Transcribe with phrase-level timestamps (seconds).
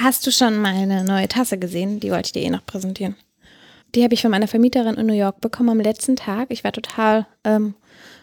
[0.00, 1.98] Hast du schon meine neue Tasse gesehen?
[1.98, 3.16] Die wollte ich dir eh noch präsentieren.
[3.96, 6.50] Die habe ich von meiner Vermieterin in New York bekommen am letzten Tag.
[6.50, 7.74] Ich war total ähm,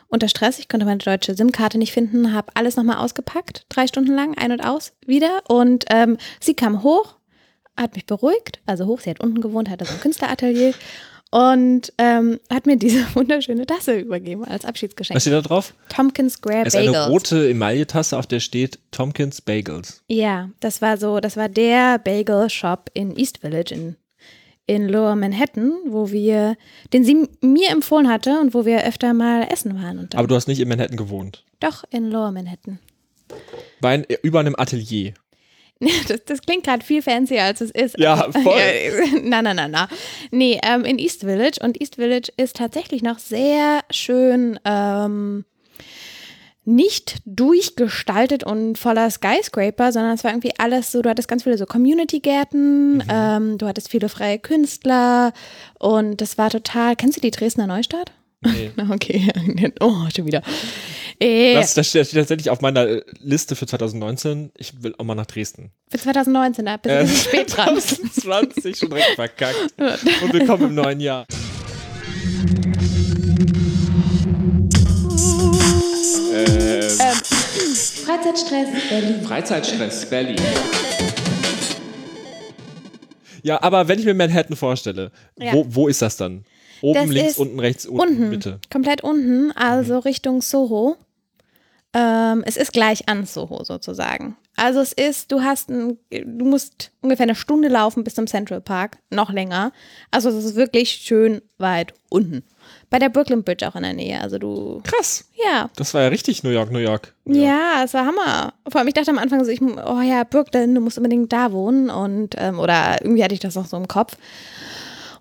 [0.08, 0.58] unter Stress.
[0.58, 4.54] Ich konnte meine deutsche SIM-Karte nicht finden, habe alles nochmal ausgepackt, drei Stunden lang, ein
[4.54, 5.42] und aus, wieder.
[5.50, 7.18] Und ähm, sie kam hoch,
[7.76, 10.74] hat mich beruhigt, also hoch, sie hat unten gewohnt, hatte so ein Künstleratelier
[11.36, 15.16] und ähm, hat mir diese wunderschöne Tasse übergeben als Abschiedsgeschenk.
[15.18, 15.74] Was steht da drauf?
[15.90, 16.96] Tompkins Square Es ist Bagels.
[16.96, 20.02] eine rote Emaille-Tasse, auf der steht Tompkins Bagels.
[20.08, 23.98] Ja, das war so, das war der Bagel Shop in East Village in,
[24.66, 26.56] in Lower Manhattan, wo wir,
[26.94, 30.08] den sie mir empfohlen hatte und wo wir öfter mal essen waren.
[30.16, 31.44] Aber du hast nicht in Manhattan gewohnt.
[31.60, 32.80] doch, in Lower Manhattan.
[33.82, 35.14] Bei über einem Atelier.
[36.08, 38.00] Das, das klingt gerade viel fancier, als es ist.
[38.00, 38.56] Ja, voll.
[38.56, 39.90] Ja, na, na, na, na.
[40.32, 41.60] Nee, ähm, in East Village.
[41.62, 45.46] Und East Village ist tatsächlich noch sehr schön ähm,
[46.66, 51.58] nicht durchgestaltet und voller Skyscraper, sondern es war irgendwie alles so, du hattest ganz viele
[51.58, 55.32] so Community-Gärten, ähm, du hattest viele freie Künstler
[55.78, 58.12] und das war total, kennst du die Dresdner Neustadt?
[58.42, 58.72] Nee.
[58.92, 59.32] Okay,
[59.80, 60.42] oh, schon wieder.
[61.20, 64.52] Äh, Das, das steht tatsächlich auf meiner äh, Liste für 2019.
[64.58, 65.72] Ich will auch mal nach Dresden.
[65.90, 67.80] für 2019, da bist du Äh, ein bisschen spät dran.
[67.80, 69.74] 2020 schon direkt verkackt.
[69.78, 71.26] Und willkommen im neuen Jahr.
[76.34, 79.22] Äh, Freizeitstress, Berlin.
[79.24, 80.36] Freizeitstress, Berlin.
[83.44, 85.54] Ja, aber wenn ich mir Manhattan vorstelle, Ja.
[85.54, 86.46] wo, wo ist das dann?
[86.82, 88.60] Oben, Das links, unten, rechts, unten, Unten, Mitte.
[88.72, 90.98] komplett unten, also Richtung Soho.
[91.98, 94.36] Ähm, es ist gleich an Soho sozusagen.
[94.58, 98.60] Also es ist, du hast ein, du musst ungefähr eine Stunde laufen bis zum Central
[98.60, 99.72] Park, noch länger.
[100.12, 102.44] Also es ist wirklich schön weit unten.
[102.90, 104.20] Bei der Brooklyn Bridge auch in der Nähe.
[104.20, 105.30] Also du, Krass.
[105.36, 107.14] ja, Das war ja richtig New York, New York.
[107.26, 108.54] ja, es war Hammer.
[108.68, 111.54] Vor allem, ich dachte am Anfang so, ich, oh ja, Brooklyn, du musst unbedingt da
[111.54, 114.18] wohnen und, ähm, oder irgendwie hatte ich das noch so im Kopf.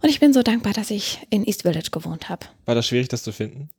[0.04, 2.44] Und ich bin so dankbar, dass ich in East Village gewohnt habe.
[2.66, 3.70] War das schwierig, das zu finden?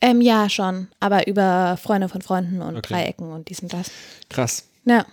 [0.00, 0.88] Ähm, ja, schon.
[0.98, 2.94] Aber über Freunde von Freunden und Okay.
[2.94, 3.90] Dreiecken und dies und das.
[4.30, 4.66] Krass.
[4.86, 5.04] Ja.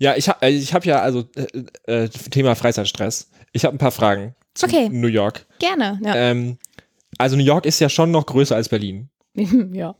[0.00, 1.28] Ja, ich habe ich hab ja also
[1.86, 3.30] äh, äh, Thema Freizeitstress.
[3.52, 4.88] Ich habe ein paar Fragen zu Okay.
[4.88, 5.46] New York.
[5.60, 6.00] Gerne.
[6.02, 6.16] Ja.
[6.16, 6.58] Ähm,
[7.18, 9.08] also New York ist ja schon noch größer als Berlin.
[9.36, 9.94] ja.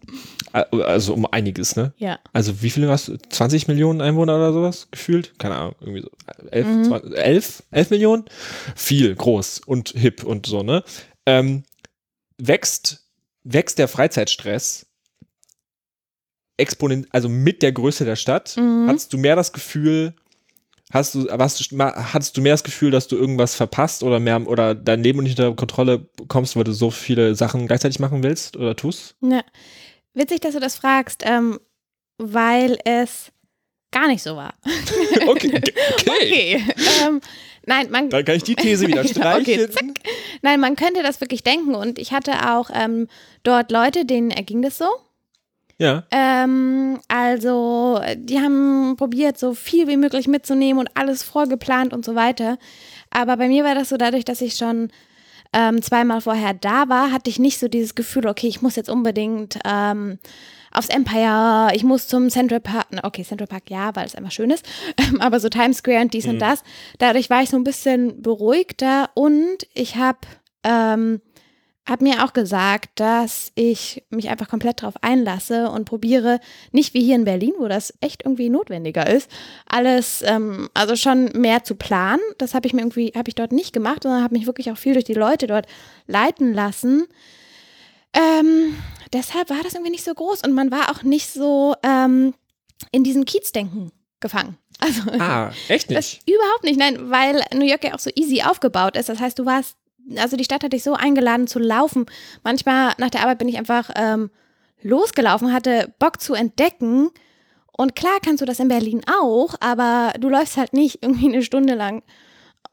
[0.57, 1.93] Äh, Also um einiges, ne?
[1.99, 2.19] Ja.
[2.33, 3.17] Also wie viele hast du?
[3.19, 5.39] 20 Millionen Einwohner oder sowas gefühlt?
[5.39, 6.11] Keine Ahnung, irgendwie so.
[6.51, 6.85] 11, Mhm.
[6.85, 8.25] 20, 11, 11 Millionen?
[8.75, 10.83] Viel, groß und hip und so, ne?
[11.27, 11.65] Ähm,
[12.39, 13.07] wächst,
[13.45, 14.87] wächst der Freizeitstress
[16.59, 18.57] exponent, also mit der Größe der Stadt?
[18.57, 18.87] Mhm.
[18.89, 20.15] Hattest du mehr das Gefühl,
[20.91, 24.75] hast du, hast hattest du mehr das Gefühl, dass du irgendwas verpasst oder mehr, oder
[24.75, 28.75] dein Leben nicht unter Kontrolle bekommst, weil du so viele Sachen gleichzeitig machen willst oder
[28.77, 29.17] tust?
[29.21, 29.43] ja.
[30.17, 31.61] Witzig, dass du das fragst, ähm,
[32.19, 33.31] weil es
[33.93, 34.55] gar nicht so war.
[35.29, 35.63] Okay, okay.
[36.07, 36.65] Okay.
[37.05, 37.21] ähm,
[37.67, 39.71] nein, man, Dann kann ich die These wieder Okay, streichen.
[39.73, 39.85] zack.
[40.43, 41.75] nein, man könnte das wirklich denken.
[41.75, 43.09] Und ich hatte auch ähm,
[43.43, 44.87] dort Leute, denen erging das so.
[45.79, 46.05] Ja.
[46.11, 52.15] Ähm, also, die haben probiert, so viel wie möglich mitzunehmen und alles vorgeplant und so
[52.15, 52.59] weiter.
[53.11, 54.91] Aber bei mir war das so, dadurch, dass ich schon
[55.53, 58.91] ähm, zweimal vorher da war, hatte ich nicht so dieses Gefühl, okay, ich muss jetzt
[58.91, 60.19] unbedingt ähm,
[60.73, 62.87] aufs Empire, ich muss zum Central Park.
[63.03, 64.67] Okay, Central Park ja, weil es einfach schön ist.
[65.21, 66.63] Aber so Times Square und dies und das.
[66.99, 70.19] Dadurch war ich so ein bisschen beruhigter und ich habe
[70.65, 71.21] ähm,
[71.89, 76.41] habe mir auch gesagt, dass ich mich einfach komplett darauf einlasse und probiere,
[76.73, 79.31] nicht wie hier in Berlin, wo das echt irgendwie notwendiger ist,
[79.67, 82.21] alles, ähm, also schon mehr zu planen.
[82.39, 84.77] Das habe ich mir irgendwie, habe ich dort nicht gemacht, sondern habe mich wirklich auch
[84.79, 85.67] viel durch die Leute dort
[86.07, 87.07] leiten lassen.
[88.13, 88.77] Ähm,
[89.13, 92.35] deshalb war das irgendwie nicht so groß und man war auch nicht so ähm,
[92.91, 94.57] in diesem Kiezdenken gefangen.
[94.79, 96.21] Also Ah, echt nicht?
[96.29, 99.09] überhaupt nicht, nein, weil New York ja auch so easy aufgebaut ist.
[99.09, 99.77] Das heißt, du warst,
[100.17, 102.07] also die Stadt hat dich so eingeladen zu laufen.
[102.45, 104.31] Manchmal nach der Arbeit bin ich einfach ähm,
[104.83, 107.11] losgelaufen, hatte Bock zu entdecken.
[107.73, 111.43] Und klar kannst du das in Berlin auch, aber du läufst halt nicht irgendwie eine
[111.43, 112.03] Stunde lang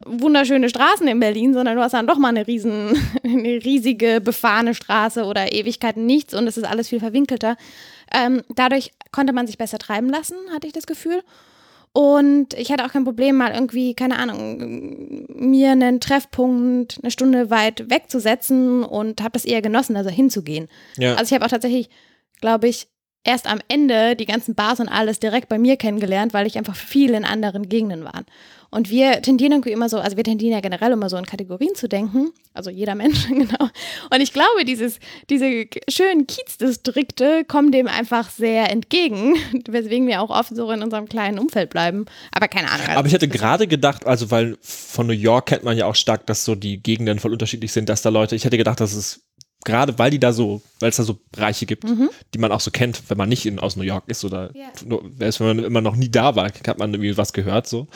[0.05, 4.73] wunderschöne Straßen in Berlin, sondern du hast dann doch mal eine riesen, eine riesige befahrene
[4.73, 7.57] Straße oder Ewigkeiten nichts und es ist alles viel verwinkelter.
[8.13, 11.23] Ähm, dadurch konnte man sich besser treiben lassen, hatte ich das Gefühl.
[11.93, 17.51] Und ich hatte auch kein Problem, mal irgendwie, keine Ahnung, mir einen Treffpunkt eine Stunde
[17.51, 20.69] weit wegzusetzen und habe das eher genossen, also hinzugehen.
[20.97, 21.13] Ja.
[21.13, 21.89] Also ich habe auch tatsächlich,
[22.41, 22.87] glaube ich,
[23.23, 26.75] erst am Ende die ganzen Bars und alles direkt bei mir kennengelernt, weil ich einfach
[26.75, 28.23] viel in anderen Gegenden war.
[28.73, 31.75] Und wir tendieren irgendwie immer so, also wir tendieren ja generell immer so in Kategorien
[31.75, 33.69] zu denken, also jeder Mensch, genau.
[34.11, 34.99] Und ich glaube, dieses,
[35.29, 39.35] diese schönen Kiezdistrikte kommen dem einfach sehr entgegen,
[39.67, 42.05] weswegen wir auch oft so in unserem kleinen Umfeld bleiben.
[42.31, 42.87] Aber keine Ahnung.
[42.87, 45.95] Also Aber ich hätte gerade gedacht, also weil von New York kennt man ja auch
[45.95, 48.93] stark, dass so die Gegenden voll unterschiedlich sind, dass da Leute, ich hätte gedacht, dass
[48.93, 49.21] es
[49.65, 52.09] gerade weil die da so, weil es da so Bereiche gibt, Mhm.
[52.33, 54.67] die man auch so kennt, wenn man nicht in, aus New York ist oder Ja.
[54.85, 57.87] nur, wenn man immer noch nie da war, hat man irgendwie was gehört, so.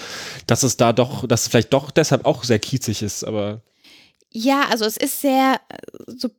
[0.48, 3.62] Dass es da doch, dass es vielleicht doch deshalb auch sehr kiezig ist, aber
[4.32, 5.78] Ja, also es ist sehr äh,
[6.08, 6.30] so.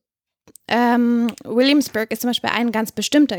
[0.68, 3.36] Ähm, Williamsburg ist zum Beispiel ein ganz bestimmter,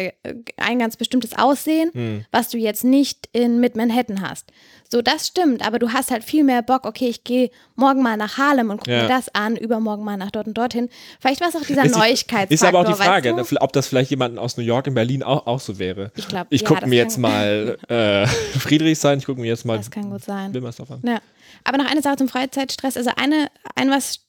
[0.58, 2.26] ein ganz bestimmtes Aussehen, hm.
[2.32, 4.52] was du jetzt nicht in Mid Manhattan hast.
[4.92, 8.18] So, das stimmt, aber du hast halt viel mehr Bock, okay, ich gehe morgen mal
[8.18, 9.04] nach Harlem und gucke Ja.
[9.04, 10.90] mir das an, übermorgen mal nach dort und dorthin.
[11.20, 12.54] Vielleicht war es auch dieser Ist Neuigkeitsfaktor.
[12.56, 13.36] ist aber auch die weißt Frage, du?
[13.36, 16.12] ne, ob das vielleicht jemanden aus New York in Berlin auch, auch so wäre.
[16.16, 18.26] Ich glaube, Ich ja, gucke mir jetzt mal äh,
[18.58, 20.54] Friedrichshain, ich gucke mir jetzt mal Das kann gut sein.
[20.54, 21.02] Wilmersdorf an.
[21.06, 21.20] Ja.
[21.64, 22.98] Aber noch eine Sache zum Freizeitstress.
[22.98, 24.22] Also eine, ein was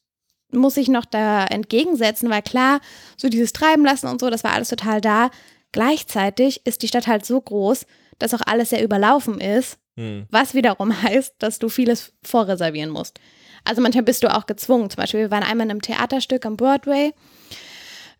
[0.51, 2.79] muss ich noch da entgegensetzen, weil klar,
[3.17, 5.29] so dieses Treiben lassen und so, das war alles total da.
[5.71, 7.85] Gleichzeitig ist die Stadt halt so groß,
[8.19, 10.25] dass auch alles sehr überlaufen ist, Hm.
[10.31, 13.19] was wiederum heißt, dass du vieles vorreservieren musst.
[13.63, 14.89] Also manchmal bist du auch gezwungen.
[14.89, 17.13] Zum Beispiel, wir waren einmal in einem Theaterstück am Broadway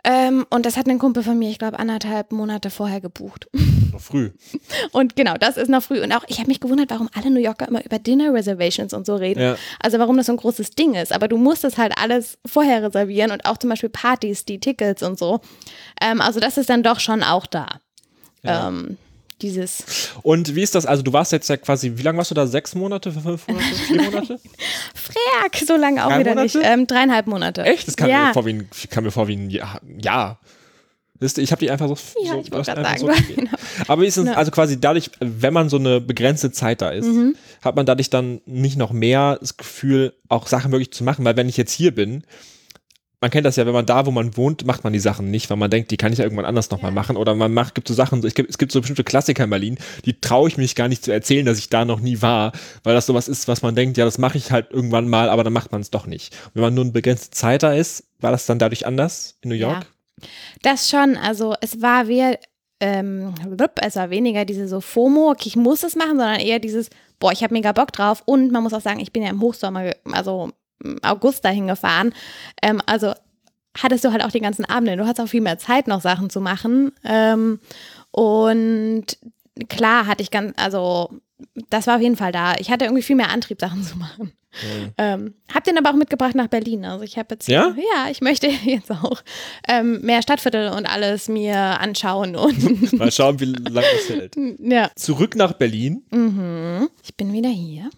[0.03, 3.47] ähm, und das hat ein Kumpel von mir, ich glaube, anderthalb Monate vorher gebucht.
[3.91, 4.31] Noch früh.
[4.91, 6.01] Und genau, das ist noch früh.
[6.01, 9.05] Und auch, ich habe mich gewundert, warum alle New Yorker immer über Dinner Reservations und
[9.05, 9.41] so reden.
[9.41, 9.55] Ja.
[9.79, 11.13] Also warum das so ein großes Ding ist.
[11.13, 15.03] Aber du musst es halt alles vorher reservieren und auch zum Beispiel Partys, die Tickets
[15.03, 15.41] und so.
[16.01, 17.67] Ähm, also das ist dann doch schon auch da.
[18.43, 18.69] Ja.
[18.69, 18.97] Ähm,
[19.41, 19.83] dieses
[20.23, 20.85] Und wie ist das?
[20.85, 22.47] Also du warst jetzt ja quasi, wie lange warst du da?
[22.47, 24.39] Sechs Monate, fünf Monate, vier Monate?
[24.95, 26.57] Frerk, so lange auch Drei wieder Monate?
[26.57, 26.67] nicht.
[26.69, 27.63] Ähm, dreieinhalb Monate.
[27.63, 27.87] Echt?
[27.87, 28.27] Das kam, ja.
[28.27, 29.81] mir, vor wie ein, kam mir vor wie ein Jahr.
[30.01, 30.37] Ja.
[31.37, 31.95] Ich habe die einfach so.
[32.23, 32.99] Ja, so, ich wollte gerade sagen.
[32.99, 33.51] so genau.
[33.87, 34.33] Aber wie ist es, Ja.
[34.33, 37.35] also quasi dadurch, wenn man so eine begrenzte Zeit da ist, Mhm.
[37.61, 41.35] hat man dadurch dann nicht noch mehr das Gefühl, auch Sachen wirklich zu machen, weil
[41.37, 42.23] wenn ich jetzt hier bin,
[43.21, 45.51] man kennt das ja, wenn man da, wo man wohnt, macht man die Sachen nicht,
[45.51, 47.17] weil man denkt, die kann ich ja irgendwann anders nochmal machen.
[47.17, 49.77] Oder man macht, gibt so Sachen, es gibt, es gibt so bestimmte Klassiker in Berlin,
[50.05, 52.51] die traue ich mich gar nicht zu erzählen, dass ich da noch nie war,
[52.83, 55.43] weil das sowas ist, was man denkt, ja, das mache ich halt irgendwann mal, aber
[55.43, 56.33] dann macht man es doch nicht.
[56.47, 59.49] Und wenn man nur eine begrenzte Zeit da ist, war das dann dadurch anders in
[59.49, 59.85] New York?
[60.63, 62.35] Das schon, also es war wie,
[62.79, 63.35] ähm,
[63.81, 66.89] es war weniger diese so FOMO, okay, ich muss es machen, sondern eher dieses,
[67.19, 69.41] boah, ich habe mega Bock drauf und man muss auch sagen, ich bin ja im
[69.41, 70.51] Hochsommer, also
[71.01, 72.13] August dahin gefahren,
[72.61, 73.13] ähm, also
[73.81, 76.29] hattest du halt auch die ganzen Abende, du hattest auch viel mehr Zeit noch Sachen
[76.29, 77.59] zu machen ähm,
[78.11, 79.05] und
[79.69, 81.09] klar hatte ich ganz, also
[81.69, 82.55] das war auf jeden Fall da.
[82.59, 84.31] Ich hatte irgendwie viel mehr Antrieb, Sachen zu machen.
[84.97, 86.83] Ähm, hab den aber auch mitgebracht nach Berlin.
[86.85, 87.73] Also ich habe jetzt, Ja?
[87.95, 89.23] ja, ich möchte jetzt auch
[89.67, 94.35] ähm, mehr Stadtviertel und alles mir anschauen und Mal schauen, wie lange das hält.
[94.59, 94.91] ja.
[94.95, 96.03] Zurück nach Berlin.
[96.11, 96.89] Mhm.
[97.03, 97.89] Ich bin wieder hier.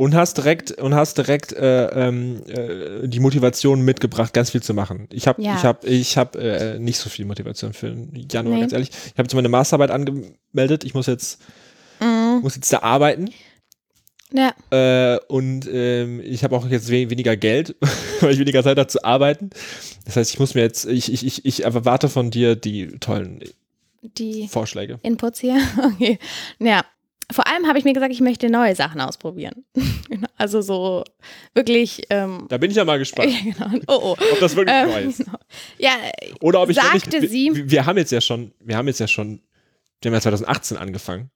[0.00, 4.72] Und hast direkt und hast direkt äh, ähm, äh, die Motivation mitgebracht, ganz viel zu
[4.72, 5.06] machen.
[5.12, 5.56] Ich habe Ja.
[5.56, 8.60] ich habe ich habe äh, nicht so viel Motivation für den Januar, Nee.
[8.62, 8.88] ganz ehrlich.
[8.90, 10.84] Ich habe jetzt meine Masterarbeit angemeldet.
[10.84, 11.40] Ich muss jetzt
[12.00, 12.38] Mhm.
[12.40, 13.28] muss jetzt da arbeiten
[14.32, 17.76] Ja, äh, und ähm, ich habe auch jetzt we weniger Geld,
[18.20, 19.50] weil ich weniger Zeit habe zu arbeiten.
[20.06, 23.40] Das heißt, ich muss mir jetzt ich ich ich, ich erwarte von dir die tollen
[24.02, 24.98] die Vorschläge.
[25.02, 25.58] Inputs hier.
[25.94, 26.18] Okay.
[26.58, 26.84] Ja.
[27.32, 29.64] Vor allem habe ich mir gesagt, ich möchte neue Sachen ausprobieren.
[30.10, 30.26] Genau.
[30.36, 31.04] also so
[31.54, 32.02] wirklich.
[32.10, 33.78] Ähm, Da bin ich ja mal gespannt, ja, genau.
[33.86, 34.32] Oh, oh.
[34.32, 35.24] ob das wirklich Ähm, neu ist.
[35.78, 35.92] Ja,
[36.40, 38.98] Oder ob ich sagte wirklich, sie- Wir, wir haben jetzt ja schon, wir haben jetzt
[38.98, 39.40] ja schon,
[40.02, 41.30] wir haben ja 2018 angefangen.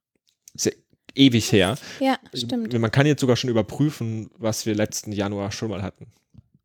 [0.53, 0.71] Ist ja
[1.15, 1.77] ewig her.
[2.01, 2.77] ja, stimmt.
[2.77, 6.07] Man kann jetzt sogar schon überprüfen, was wir letzten Januar schon mal hatten.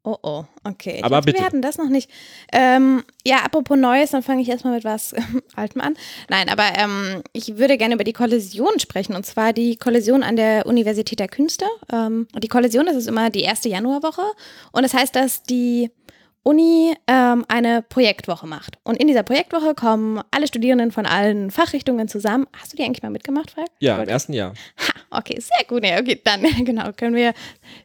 [0.03, 0.97] Oh, oh, okay.
[0.97, 1.39] Ich Aber dachte, bitte.
[1.39, 2.11] Wir hatten das noch nicht.
[2.53, 5.15] Ähm, ja, apropos Neues, dann fange ich erstmal mit was
[5.57, 5.95] Altem an.
[6.31, 9.15] Nein, aber ähm, ich würde gerne über die Kollision sprechen.
[9.15, 11.67] Und zwar die Kollision an der Universität der Künste.
[11.93, 14.23] Ähm, und die Kollision, das ist immer die erste Januarwoche.
[14.73, 15.91] Und das heißt, dass die
[16.43, 18.79] Uni ähm, eine Projektwoche macht.
[18.83, 22.47] Und in dieser Projektwoche kommen alle Studierenden von allen Fachrichtungen zusammen.
[22.59, 23.69] Hast du die eigentlich mal mitgemacht, Frank?
[23.79, 24.55] Ja, im ersten Jahr.
[24.79, 25.85] Ha, okay, sehr gut.
[25.85, 27.35] Ja, okay, dann genau können wir,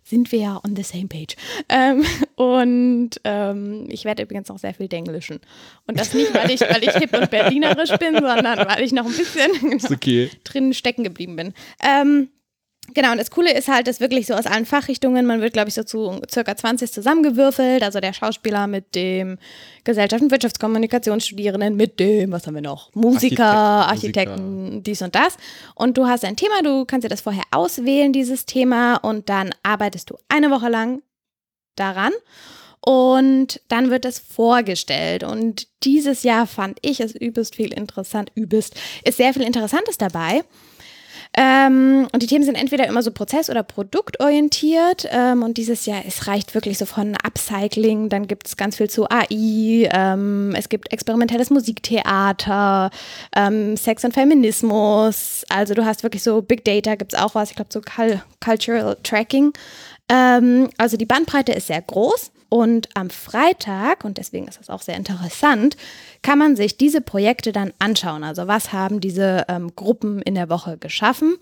[0.03, 1.35] sind wir ja on the same page.
[1.67, 5.41] Ähm, und ähm, ich werde übrigens auch sehr viel Denglischen.
[5.85, 9.05] Und das nicht, weil ich, weil ich hip und berlinerisch bin, sondern weil ich noch
[9.05, 10.29] ein bisschen genau, okay.
[10.45, 11.53] drin stecken geblieben bin.
[11.83, 12.29] Ähm,
[12.95, 15.67] Genau, und das Coole ist halt, dass wirklich so aus allen Fachrichtungen, man wird, glaube
[15.67, 17.83] ich, so zu circa 20 zusammengewürfelt.
[17.83, 19.37] Also der Schauspieler mit dem
[19.83, 22.95] Gesellschaft- und Wirtschaftskommunikationsstudierenden, mit dem, was haben wir noch?
[22.95, 25.35] Musiker, Architekten, Architekten, dies und das.
[25.75, 29.53] Und du hast ein Thema, du kannst dir das vorher auswählen, dieses Thema, und dann
[29.61, 31.01] arbeitest du eine Woche lang
[31.75, 32.13] daran.
[32.79, 35.23] Und dann wird es vorgestellt.
[35.23, 40.43] Und dieses Jahr fand ich es übelst viel interessant, übelst, ist sehr viel Interessantes dabei.
[41.37, 45.07] Ähm, und die Themen sind entweder immer so prozess- oder produktorientiert.
[45.11, 48.89] Ähm, und dieses Jahr, es reicht wirklich so von Upcycling, dann gibt es ganz viel
[48.89, 52.89] zu AI, ähm, es gibt experimentelles Musiktheater,
[53.35, 55.43] ähm, Sex und Feminismus.
[55.49, 57.81] Also du hast wirklich so Big Data, gibt es auch was, ich glaube so
[58.39, 59.51] Cultural Tracking.
[60.07, 62.31] Ähm, also die Bandbreite ist sehr groß.
[62.55, 65.75] Und am Freitag, und deswegen ist das auch sehr interessant,
[66.21, 68.23] kann man sich diese Projekte dann anschauen.
[68.23, 71.35] Also was haben diese ähm, Gruppen in der Woche geschaffen?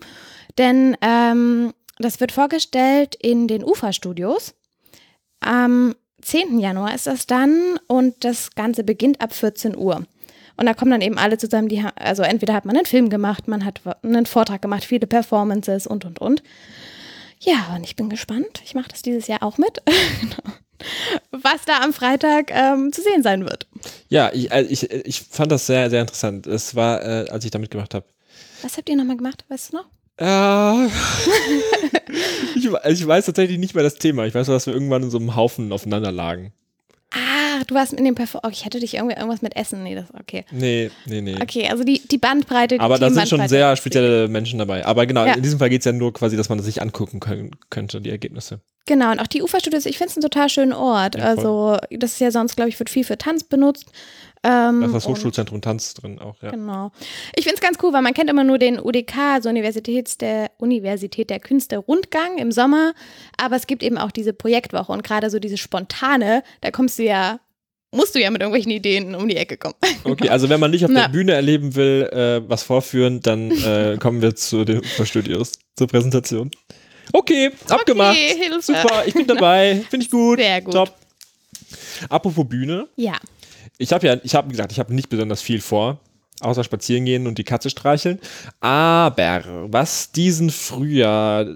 [0.58, 4.56] Denn ähm, das wird vorgestellt in den UFA-Studios.
[5.38, 6.58] Am 10.
[6.58, 10.04] Januar ist das dann und das Ganze beginnt ab 14 Uhr.
[10.56, 13.46] Und da kommen dann eben alle zusammen, die, also entweder hat man einen Film gemacht,
[13.46, 16.42] man hat einen Vortrag gemacht, viele Performances und, und, und.
[17.38, 18.62] Ja, und ich bin gespannt.
[18.64, 19.80] Ich mache das dieses Jahr auch mit.
[20.20, 20.54] Genau
[21.30, 23.66] was da am Freitag ähm, zu sehen sein wird.
[24.08, 26.46] Ja, ich, also ich, ich fand das sehr, sehr interessant.
[26.46, 28.06] Es war, äh, als ich da mitgemacht habe.
[28.62, 29.44] Was habt ihr nochmal gemacht?
[29.48, 29.86] Weißt du noch?
[30.16, 30.86] Äh,
[32.56, 34.24] ich, ich, weiß tatsächlich nicht mehr das Thema.
[34.26, 36.52] Ich weiß nur, dass wir irgendwann in so einem Haufen aufeinander lagen.
[37.64, 38.42] Ah, du warst in dem Perform.
[38.44, 39.82] Oh, ich hätte dich irgendwie irgendwas mit Essen.
[39.82, 40.44] Nee, das okay.
[40.50, 41.36] Nee, nee, nee.
[41.40, 42.76] Okay, also die, die Bandbreite.
[42.76, 44.84] Die Aber da sind schon sehr spezielle Menschen dabei.
[44.84, 45.34] Aber genau, ja.
[45.34, 48.00] in diesem Fall geht es ja nur quasi, dass man das sich angucken können, könnte,
[48.00, 48.60] die Ergebnisse.
[48.86, 51.14] Genau, und auch die Uferstudios, ich finde es einen total schönen Ort.
[51.14, 53.86] Ja, also, das ist ja sonst, glaube ich, wird viel für Tanz benutzt.
[54.42, 56.50] Ähm, da ist das Hochschulzentrum Tanz drin auch, ja.
[56.50, 56.92] Genau.
[57.34, 60.50] Ich finde es ganz cool, weil man kennt immer nur den UDK, also Universitäts der
[60.58, 62.92] Universität der Künste Rundgang im Sommer,
[63.38, 67.04] aber es gibt eben auch diese Projektwoche und gerade so diese spontane, da kommst du
[67.04, 67.40] ja
[67.94, 69.74] musst du ja mit irgendwelchen Ideen um die Ecke kommen.
[70.04, 71.02] Okay, also wenn man nicht auf Na.
[71.02, 75.86] der Bühne erleben will, äh, was vorführen, dann äh, kommen wir zu den Studios zur
[75.86, 76.50] Präsentation.
[77.12, 78.16] Okay, abgemacht.
[78.16, 79.82] Okay, Super, ich bin dabei.
[79.88, 80.38] Finde ich gut.
[80.38, 80.74] Sehr gut.
[80.74, 80.94] Top.
[82.10, 82.86] Apropos Bühne.
[82.96, 83.14] Ja.
[83.78, 86.00] Ich habe ja, ich habe gesagt, ich habe nicht besonders viel vor,
[86.40, 88.20] außer spazieren gehen und die Katze streicheln.
[88.60, 91.46] Aber was diesen Frühjahr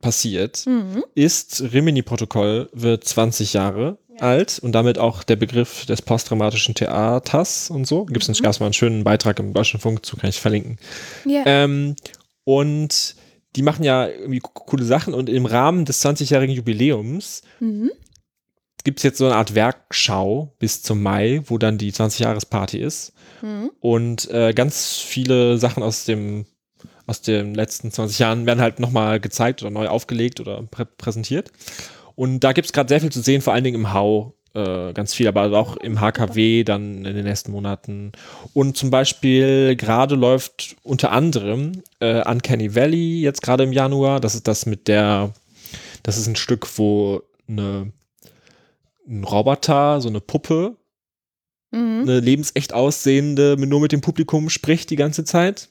[0.00, 1.02] passiert, mhm.
[1.14, 3.96] ist, Rimini-Protokoll wird 20 Jahre ja.
[4.22, 8.04] Alt und damit auch der Begriff des posttraumatischen Theaters und so.
[8.04, 8.44] Gibt es mhm.
[8.44, 10.78] mal einen schönen Beitrag im Deutschlandfunk zu, kann ich verlinken.
[11.24, 11.42] Ja.
[11.46, 11.96] Ähm,
[12.44, 13.16] und
[13.56, 17.90] die machen ja irgendwie coole Sachen und im Rahmen des 20-jährigen Jubiläums mhm.
[18.84, 23.12] gibt es jetzt so eine Art Werkschau bis zum Mai, wo dann die 20-Jahres-Party ist.
[23.42, 23.70] Mhm.
[23.80, 26.46] Und äh, ganz viele Sachen aus dem
[27.06, 31.50] aus den letzten 20 Jahren werden halt nochmal gezeigt oder neu aufgelegt oder prä präsentiert.
[32.20, 34.92] Und da gibt es gerade sehr viel zu sehen, vor allen Dingen im Hau äh,
[34.92, 38.12] ganz viel, aber auch im HKW dann in den nächsten Monaten.
[38.52, 44.20] Und zum Beispiel gerade läuft unter anderem äh, Uncanny Valley jetzt gerade im Januar.
[44.20, 45.32] Das ist das mit der,
[46.02, 47.90] das ist ein Stück, wo eine,
[49.08, 50.76] ein Roboter, so eine Puppe,
[51.70, 52.02] mhm.
[52.02, 55.70] eine lebensecht aussehende, nur mit dem Publikum spricht die ganze Zeit.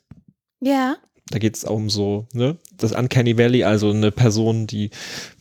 [0.62, 0.96] Ja.
[1.29, 4.89] Da geht es auch um so, ne, das Uncanny Valley, also eine Person, die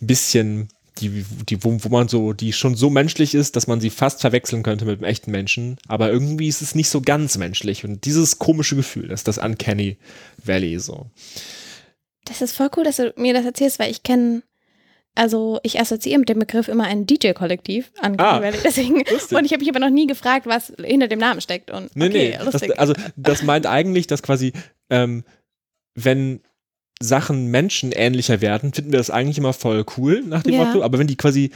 [0.03, 0.69] ein bisschen
[1.01, 4.21] die, die, wo, wo man so, die schon so menschlich ist, dass man sie fast
[4.21, 5.79] verwechseln könnte mit einem echten Menschen.
[5.89, 7.85] Aber irgendwie ist es nicht so ganz menschlich.
[7.85, 9.99] Und dieses komische Gefühl, das ist das Uncanny
[10.45, 11.07] Valley so.
[12.25, 14.43] Das ist voll cool, dass du mir das erzählst, weil ich kenne,
[15.15, 18.59] also ich assoziiere mit dem Begriff immer ein DJ-Kollektiv, Uncanny ah, Valley.
[18.63, 18.97] Deswegen,
[19.31, 21.71] und ich habe mich aber noch nie gefragt, was hinter dem Namen steckt.
[21.71, 24.53] Und, nee, okay, nee, das, also das meint eigentlich, dass quasi,
[24.91, 25.25] ähm,
[25.95, 26.41] wenn
[27.01, 30.65] Sachen menschenähnlicher werden, finden wir das eigentlich immer voll cool nach dem ja.
[30.65, 30.83] Motto.
[30.83, 31.51] Aber wenn die quasi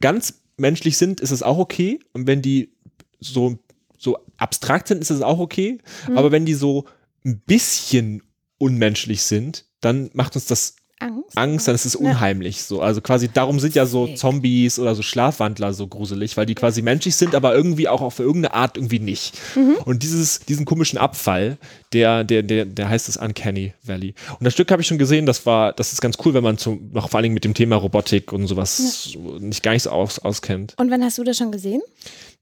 [0.00, 2.00] ganz menschlich sind, ist es auch okay.
[2.12, 2.72] Und wenn die
[3.20, 3.58] so,
[3.96, 5.78] so abstrakt sind, ist es auch okay.
[6.08, 6.18] Mhm.
[6.18, 6.84] Aber wenn die so
[7.24, 8.22] ein bisschen
[8.58, 11.36] unmenschlich sind, dann macht uns das Angst.
[11.36, 12.62] Angst, dann ist es unheimlich.
[12.62, 12.80] So.
[12.80, 16.80] Also quasi darum sind ja so Zombies oder so Schlafwandler so gruselig, weil die quasi
[16.80, 19.38] menschlich sind, aber irgendwie auch auf irgendeine Art irgendwie nicht.
[19.54, 19.76] Mhm.
[19.84, 21.58] Und dieses, diesen komischen Abfall,
[21.92, 24.14] der, der, der, der heißt das Uncanny Valley.
[24.38, 26.56] Und das Stück habe ich schon gesehen, das war, das ist ganz cool, wenn man
[26.56, 29.20] zum, noch vor allen Dingen mit dem Thema Robotik und sowas ja.
[29.38, 30.74] nicht gar nicht so aus, auskennt.
[30.78, 31.82] Und wann hast du das schon gesehen?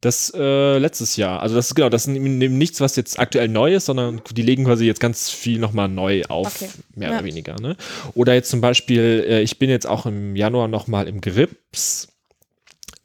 [0.01, 1.41] Das äh, letztes Jahr.
[1.41, 4.65] Also das ist genau, das ist nichts, was jetzt aktuell neu ist, sondern die legen
[4.65, 6.71] quasi jetzt ganz viel nochmal neu auf, okay.
[6.95, 7.17] mehr ja.
[7.17, 7.57] oder weniger.
[7.61, 7.77] Ne?
[8.15, 12.09] Oder jetzt zum Beispiel, äh, ich bin jetzt auch im Januar nochmal im Grips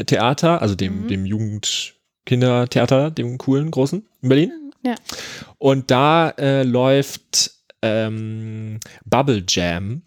[0.06, 1.08] Theater, also dem, mhm.
[1.08, 4.52] dem Jugendkindertheater, dem coolen, großen in Berlin.
[4.84, 4.96] Ja.
[5.58, 10.02] Und da äh, läuft ähm, Bubble Jam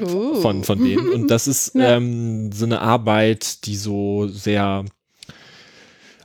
[0.00, 0.34] uh.
[0.42, 1.08] von, von denen.
[1.10, 1.96] Und das ist ja.
[1.96, 4.84] ähm, so eine Arbeit, die so sehr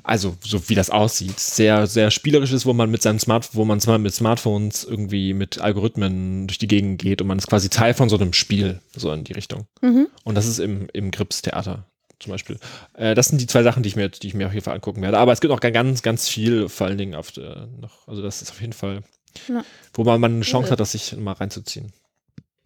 [0.07, 3.65] also so wie das aussieht, sehr, sehr spielerisch ist, wo man mit seinem Smart, wo
[3.65, 7.93] man mit Smartphones irgendwie mit Algorithmen durch die Gegend geht und man ist quasi Teil
[7.93, 9.67] von so einem Spiel, so in die Richtung.
[9.81, 10.07] Mhm.
[10.23, 11.85] Und das ist im, im Grips Theater.
[12.19, 12.57] zum Beispiel.
[12.93, 14.75] Äh, das sind die zwei Sachen, die ich mir, die ich mir auf jeden Fall
[14.75, 15.17] angucken werde.
[15.19, 18.41] Aber es gibt auch ganz, ganz viel, vor allen Dingen auf der, noch, also das
[18.41, 19.03] ist auf jeden Fall,
[19.49, 19.63] Ja.
[19.93, 21.91] wo man, man eine Chance hat, das sich mal reinzuziehen.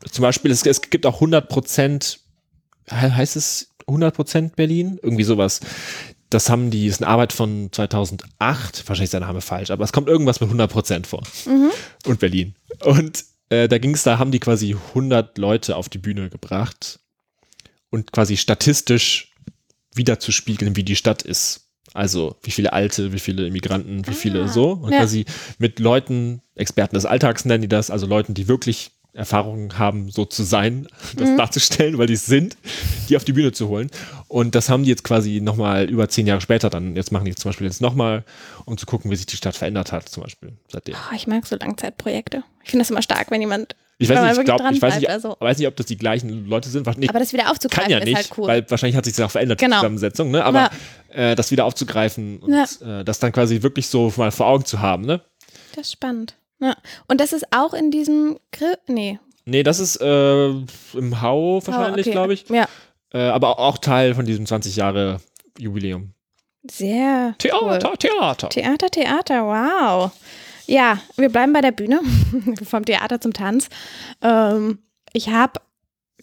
[0.10, 2.20] Zum Beispiel, es, es gibt auch 100 Prozent,
[2.90, 5.00] he- heißt es 100 Prozent Berlin?
[5.04, 5.60] Irgendwie sowas.
[6.32, 9.94] Das haben die, ist eine Arbeit von 2008, wahrscheinlich ist der Name falsch, aber es
[9.94, 11.22] kommt irgendwas mit 100 Prozent vor.
[12.08, 12.56] Und Berlin.
[12.84, 17.00] Und äh, da ging es, da haben die quasi 100 Leute auf die Bühne gebracht
[17.90, 19.34] und quasi statistisch
[19.94, 21.68] wiederzuspiegeln, wie die Stadt ist.
[21.94, 24.72] Also wie viele Alte, wie viele Immigranten, wie viele Ah, so.
[24.72, 25.00] Und ja.
[25.00, 25.26] quasi
[25.58, 30.26] mit Leuten, Experten des Alltags nennen die das, also Leuten, die wirklich Erfahrungen haben, so
[30.26, 30.88] zu sein,
[31.18, 31.38] das Mhm.
[31.38, 32.56] darzustellen, weil die es sind,
[33.10, 33.90] die auf die Bühne zu holen.
[34.28, 37.36] Und das haben die jetzt quasi nochmal über zehn Jahre später dann, jetzt machen die
[37.36, 38.24] zum Beispiel jetzt nochmal,
[38.66, 40.96] um zu gucken, wie sich die Stadt verändert hat, zum Beispiel seitdem.
[40.96, 42.44] Oh, ich mag so Langzeitprojekte.
[42.64, 43.76] Ich finde das immer stark, wenn jemand.
[43.98, 45.36] Ich weiß nicht, ich, glaub, ich weiß, nicht, also.
[45.40, 46.88] weiß nicht, ob das die gleichen Leute sind.
[46.88, 48.48] Wahrscheinlich- Aber das wieder aufzugreifen ja ist nicht, halt cool.
[48.48, 49.76] weil wahrscheinlich hat sich das auch verändert, Genau.
[49.76, 50.44] die Zusammensetzung, ne?
[50.44, 50.72] Aber
[51.10, 54.80] äh, das wieder aufzugreifen und äh, das dann quasi wirklich so mal vor Augen zu
[54.80, 55.22] haben, ne?
[55.76, 56.34] das ist spannend.
[56.62, 56.76] Ja.
[57.08, 58.78] Und das ist auch in diesem Grill.
[58.88, 59.20] Nee.
[59.46, 62.12] Nee, das ist äh, im Hau wahrscheinlich, okay.
[62.12, 62.48] glaube ich.
[62.50, 62.68] Ja.
[63.14, 65.20] Äh, aber auch Teil von diesem 20 Jahre
[65.58, 66.14] Jubiläum.
[66.70, 67.36] Sehr.
[67.44, 67.80] Cool.
[67.80, 68.50] Theater, Theater.
[68.50, 70.12] Theater, Theater, wow.
[70.68, 72.02] Ja, wir bleiben bei der Bühne,
[72.64, 73.68] vom Theater zum Tanz.
[74.22, 74.80] Ähm,
[75.12, 75.60] ich habe,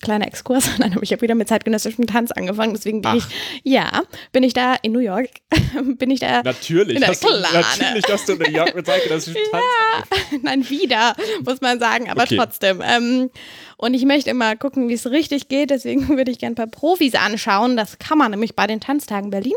[0.01, 3.17] kleiner Exkurs, nein, aber ich habe wieder mit zeitgenössischem Tanz angefangen, deswegen bin Ach.
[3.17, 3.25] ich,
[3.73, 4.03] ja,
[4.33, 5.29] bin ich da in New York,
[5.99, 9.41] bin ich da, Natürlich, Na hast du, natürlich hast du in New York mit zeitgenössischen
[9.51, 9.65] Tanz
[9.95, 10.43] angefangen.
[10.45, 11.15] nein, wieder,
[11.45, 12.37] muss man sagen, aber Okay.
[12.37, 12.83] trotzdem.
[12.85, 13.31] Ähm,
[13.77, 16.67] und ich möchte immer gucken, wie es richtig geht, deswegen würde ich gerne ein paar
[16.67, 17.77] Profis anschauen.
[17.77, 19.55] Das kann man nämlich bei den Tanztagen Berlin.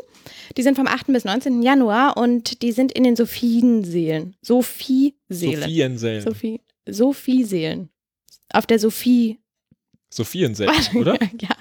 [0.57, 1.07] Die sind vom 8.
[1.07, 1.63] bis 19.
[1.63, 4.35] Januar und die sind in den Sophienseelen.
[4.43, 5.61] Sophie-Seelen.
[5.63, 6.21] Sophiensälen.
[6.23, 7.89] Sophie, Sophie-Seelen.
[8.53, 9.39] Auf der Sophie.
[10.13, 11.17] Sophiensälen, oder?
[11.39, 11.55] ja.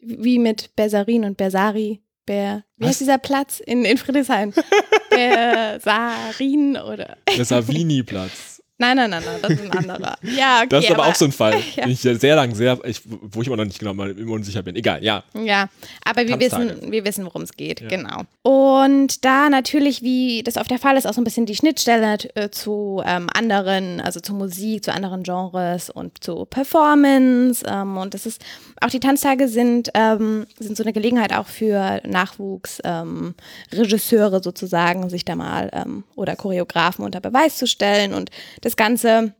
[0.00, 2.00] Wie mit Bersarin und Bersari.
[2.26, 2.88] Ber, wie Was?
[2.90, 4.54] heißt dieser Platz in, in Friedrichshain?
[5.10, 7.18] Bersarin oder.
[7.36, 8.53] Der Savini-Platz.
[8.76, 10.16] Nein, nein, nein, nein, das ist ein anderer.
[10.22, 10.68] Ja, okay.
[10.68, 11.86] Das ist aber, auch so ein Fall, Ja.
[11.86, 14.74] ich sehr lang, sehr, ich, wo ich immer noch nicht genau mal immer unsicher bin.
[14.74, 15.22] Egal, ja.
[15.44, 15.68] Ja,
[16.04, 17.88] aber wir wissen, wir wissen, worum es geht, Ja.
[17.88, 18.22] genau.
[18.42, 22.16] Und da natürlich, wie das oft der Fall ist, auch so ein bisschen die Schnittstelle
[22.34, 27.64] äh, zu ähm, anderen, also zu Musik, zu anderen Genres und zu Performance.
[27.68, 28.42] Ähm, und das ist,
[28.80, 33.34] auch die Tanztage sind, ähm, sind so eine Gelegenheit auch für Nachwuchs, ähm,
[33.72, 38.30] Regisseure sozusagen, sich da mal ähm, oder Choreografen unter Beweis zu stellen und
[38.64, 39.34] das Ganze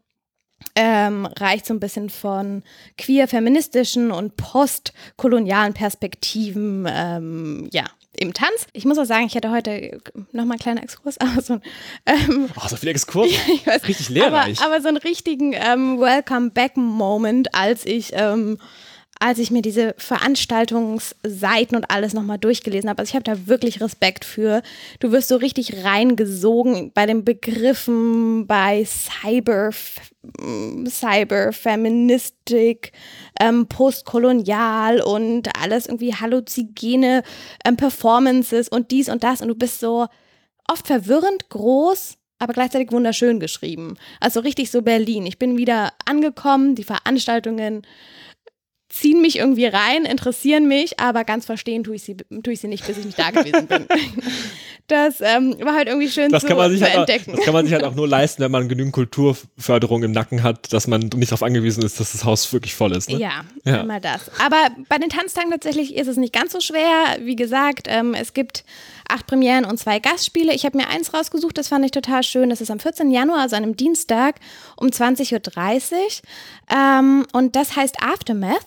[0.77, 2.63] ähm, reicht so ein bisschen von
[2.99, 7.85] queer-feministischen und postkolonialen Perspektiven, ähm, ja,
[8.17, 8.67] im Tanz.
[8.73, 9.99] Ich muss auch sagen, ich hatte heute
[10.33, 11.63] nochmal einen kleinen Exkurs, aber so, ein,
[12.07, 13.35] ähm, Oh, so viele Exkurse.
[13.53, 14.61] ich weiß, Richtig lehrreich.
[14.61, 18.59] aber, aber so einen richtigen ähm, Welcome-Back-Moment, als ich ähm,
[19.25, 22.99] als ich mir diese Veranstaltungsseiten und alles nochmal durchgelesen habe.
[22.99, 24.61] Also ich habe da wirklich Respekt für.
[25.01, 29.71] Du wirst so richtig reingesogen bei den Begriffen, bei Cyber,
[30.87, 32.93] Cyber, Feministik,
[33.41, 37.23] ähm, Postkolonial und alles irgendwie halluzigene
[37.65, 39.41] ähm, Performances und dies und das.
[39.41, 40.07] Und du bist so
[40.71, 43.97] oft verwirrend groß, aber gleichzeitig wunderschön geschrieben.
[44.21, 45.25] Also richtig so Berlin.
[45.25, 47.87] Ich bin wieder angekommen, die Veranstaltungen
[48.95, 52.69] ziehen mich irgendwie rein, interessieren mich, aber ganz verstehen tue ich sie, tue ich sie
[52.69, 53.87] nicht, bis ich nicht da gewesen bin.
[54.87, 57.33] Das ähm, war halt irgendwie schön Das zu, kann, man sich zu halt auch, entdecken.
[57.35, 60.75] das kann man sich halt auch nur leisten, wenn man genügend Kulturförderung im Nacken hat,
[60.75, 63.09] dass man nicht darauf angewiesen ist, dass das Haus wirklich voll ist.
[63.09, 63.19] Ne?
[63.19, 63.81] Ja, Ja.
[63.81, 64.31] einmal das.
[64.45, 64.59] Aber
[64.91, 67.17] bei den Tanztagen tatsächlich ist es nicht ganz so schwer.
[67.23, 68.63] Wie gesagt, ähm, es gibt
[69.09, 70.53] acht Premieren und zwei Gastspiele.
[70.53, 72.51] Ich habe mir eins rausgesucht, das fand ich total schön.
[72.51, 73.11] Das ist am 14.
[73.11, 74.35] Januar, also einem Dienstag
[74.77, 75.33] um 20.30
[75.95, 76.09] Uhr.
[76.77, 78.67] Ähm, und das heißt Aftermath.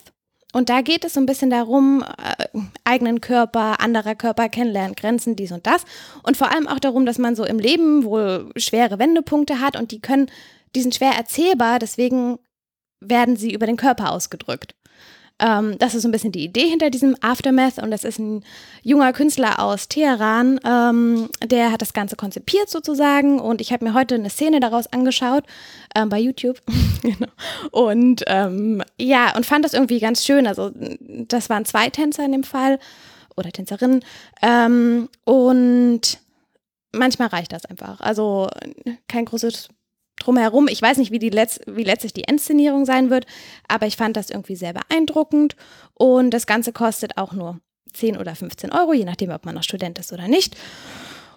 [0.54, 5.36] Und da geht es so ein bisschen darum, äh, eigenen Körper, anderer Körper kennenlernen, Grenzen,
[5.36, 5.84] dies und das.
[6.24, 9.92] Und vor allem auch darum, dass man so im Leben wohl schwere Wendepunkte hat und
[9.92, 10.32] die können,
[10.76, 12.40] die sind schwer erzählbar, deswegen
[13.02, 14.74] werden sie über den Körper ausgedrückt.
[15.40, 18.44] Ähm, das ist so ein bisschen die Idee hinter diesem Aftermath und das ist ein
[18.82, 23.94] junger Künstler aus Teheran, ähm, der hat das Ganze konzipiert sozusagen und ich habe mir
[23.94, 25.44] heute eine Szene daraus angeschaut
[25.96, 26.60] ähm, bei YouTube
[27.04, 27.28] genau.
[27.72, 30.48] und ähm, ja und fand das irgendwie ganz schön.
[30.48, 32.80] Also das waren zwei Tänzer in dem Fall
[33.36, 34.04] oder Tänzerinnen
[34.42, 36.20] ähm, und
[36.92, 38.02] manchmal reicht das einfach.
[38.02, 38.50] Also
[39.08, 39.70] kein großes
[40.20, 40.68] drumherum.
[40.68, 43.26] Ich weiß nicht, wie, die letzt, wie letztlich die Inszenierung sein wird,
[43.68, 45.56] aber ich fand das irgendwie sehr beeindruckend
[45.94, 47.60] und das Ganze kostet auch nur
[47.94, 50.56] 10 oder 15 Euro, je nachdem, ob man noch Student ist oder nicht.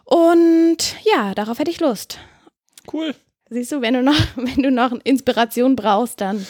[0.04, 2.18] Und ja, darauf hätte ich Lust.
[2.92, 3.14] Cool.
[3.48, 6.46] Siehst du, wenn du noch, wenn du noch Inspiration brauchst, dann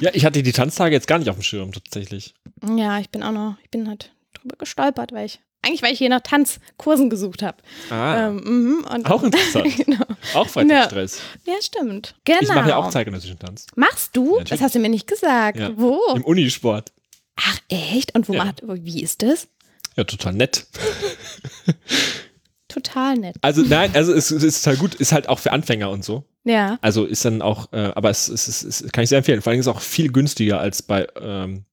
[0.00, 2.34] Ja, ich hatte die Tanztage jetzt gar nicht auf dem Schirm tatsächlich.
[2.76, 5.98] ja, ich bin auch noch, ich bin halt drüber gestolpert, weil ich, eigentlich weil ich
[5.98, 7.58] hier nach Tanzkursen gesucht habe.
[7.90, 9.76] Ah, Ähm, mhm, und auch interessant.
[9.86, 10.04] genau.
[10.34, 11.20] auch Freizeitstress.
[11.46, 12.14] Ja, stimmt.
[12.24, 12.38] Genau.
[12.42, 13.66] Ich mache ja auch zeitgenössischen Tanz.
[13.76, 14.24] Machst du?
[14.30, 14.50] Natürlich.
[14.50, 15.58] Das hast du mir nicht gesagt.
[15.58, 15.70] Ja.
[15.76, 16.00] Wo?
[16.14, 16.92] Im Unisport.
[17.36, 18.14] Ach, echt?
[18.14, 18.44] Und wo Ja.
[18.44, 19.48] macht, wie ist das?
[19.96, 20.66] Ja, total nett.
[22.68, 23.36] Total nett.
[23.42, 26.24] Also nein, also es, es ist total gut, ist halt auch für Anfänger und so.
[26.44, 26.78] Ja.
[26.80, 29.42] Also ist dann auch, äh, aber es, es, es, es kann ich sehr empfehlen.
[29.42, 31.66] Vor allem ist es auch viel günstiger als bei ähm,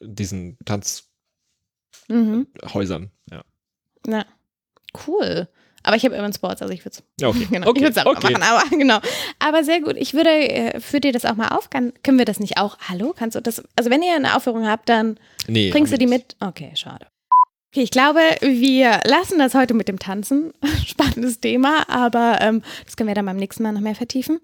[0.00, 1.07] diesen Tanzhäusern.
[2.08, 2.46] Mhm.
[3.30, 3.42] Ja.
[4.06, 4.24] Ja.
[5.06, 5.48] Cool.
[5.82, 7.46] Aber ich habe Urban Sports, also ich würde es Ja, okay.
[7.50, 7.88] genau, okay.
[7.88, 8.32] ich auch okay.
[8.32, 8.98] machen, aber genau.
[9.38, 9.96] Aber sehr gut.
[9.96, 11.70] Ich würde, äh, führt dir das auch mal auf?
[11.70, 12.78] Kann, können wir das nicht auch?
[12.88, 13.14] Hallo?
[13.16, 13.62] Kannst du das?
[13.76, 16.36] Also wenn ihr eine Aufführung habt, dann Nee, bringst du die ich mit?
[16.40, 17.06] Okay, schade.
[17.70, 20.52] Okay, ich glaube, wir lassen das heute mit dem Tanzen.
[20.86, 24.40] Spannendes Thema, aber ähm, das können wir dann beim nächsten Mal noch mehr vertiefen.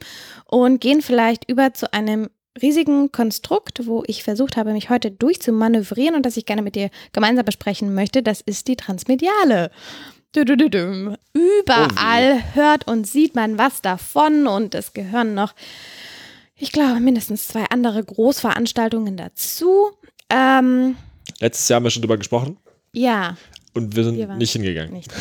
[0.47, 2.29] Und gehen vielleicht über zu einem
[2.61, 6.91] riesigen Konstrukt, wo ich versucht habe, mich heute durchzumanövrieren und das ich gerne mit dir
[7.13, 8.23] gemeinsam besprechen möchte.
[8.23, 9.71] Das ist die Transmediale.
[11.33, 15.55] Überall hört und sieht man was davon und es gehören noch,
[16.57, 19.91] ich glaube, mindestens zwei andere Großveranstaltungen dazu.
[20.31, 20.97] Ähm,
[21.41, 22.59] Letztes Jahr haben wir schon drüber gesprochen
[22.93, 23.37] ja,
[23.75, 24.93] und wir sind Wir nicht hingegangen.
[24.93, 25.13] nicht.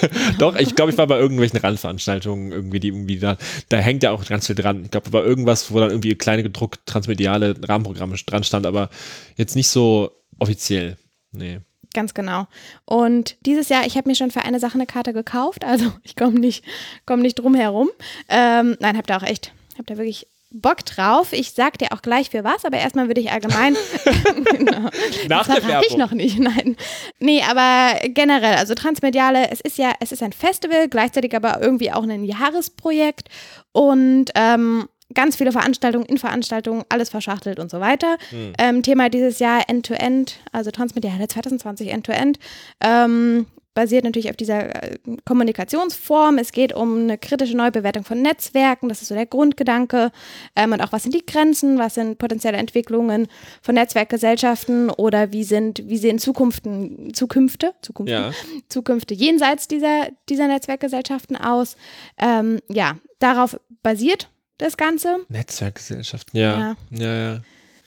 [0.38, 3.36] Doch, ich glaube, ich war bei irgendwelchen Randveranstaltungen irgendwie, die irgendwie da,
[3.68, 4.84] da hängt ja auch ganz viel dran.
[4.84, 8.90] Ich glaube, war irgendwas, wo dann irgendwie kleine gedruckt transmediale Rahmenprogramme dran stand, aber
[9.36, 10.96] jetzt nicht so offiziell.
[11.32, 11.60] Nee.
[11.94, 12.46] Ganz genau.
[12.84, 16.16] Und dieses Jahr, ich habe mir schon für eine Sache eine Karte gekauft, also ich
[16.16, 16.64] komme nicht,
[17.06, 17.88] komm nicht drum herum.
[18.28, 20.26] Ähm, nein, habt ihr auch echt, habt ihr wirklich
[20.60, 21.32] Bock drauf.
[21.32, 23.76] Ich sag dir auch gleich für was, aber erstmal würde ich allgemein.
[24.56, 24.90] genau.
[25.28, 26.76] Nach das der ich noch nicht, nein.
[27.18, 31.92] Nee, aber generell, also Transmediale, es ist ja, es ist ein Festival, gleichzeitig aber irgendwie
[31.92, 33.28] auch ein Jahresprojekt
[33.72, 38.16] und ähm, ganz viele Veranstaltungen, in Veranstaltungen, alles verschachtelt und so weiter.
[38.30, 38.52] Hm.
[38.58, 42.38] Ähm, Thema dieses Jahr End-to-End, also Transmediale 2020 End-to-End.
[42.80, 46.38] Ähm, basiert natürlich auf dieser äh, Kommunikationsform.
[46.38, 50.10] Es geht um eine kritische Neubewertung von Netzwerken, das ist so der Grundgedanke.
[50.56, 53.28] Ähm, und auch, was sind die Grenzen, was sind potenzielle Entwicklungen
[53.60, 58.32] von Netzwerkgesellschaften oder wie sind, wie sehen Zukunften, Zukünfte, Zukünfte, Ja.
[58.68, 61.76] Zukünfte jenseits dieser, dieser Netzwerkgesellschaften aus.
[62.18, 65.18] Ähm, ja, darauf basiert das Ganze.
[65.28, 66.76] Netzwerkgesellschaften, ja.
[66.90, 67.40] Ja, ja.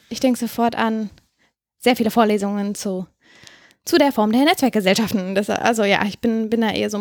[0.09, 1.09] Ich denke sofort an
[1.79, 3.07] sehr viele Vorlesungen zu,
[3.89, 5.35] zu der Form der Netzwerkgesellschaften.
[5.35, 6.97] Das, also ja, ich bin, bin da eher so,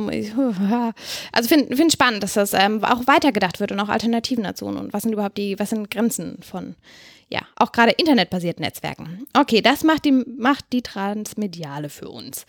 [1.33, 4.93] also finde find spannend, dass das ähm, auch weitergedacht wird und auch Alternativen dazu und
[4.93, 6.75] was sind überhaupt die, was sind Grenzen von,
[7.29, 9.27] ja, auch gerade internetbasierten Netzwerken.
[9.35, 12.47] Okay, das macht die, macht die Transmediale für uns.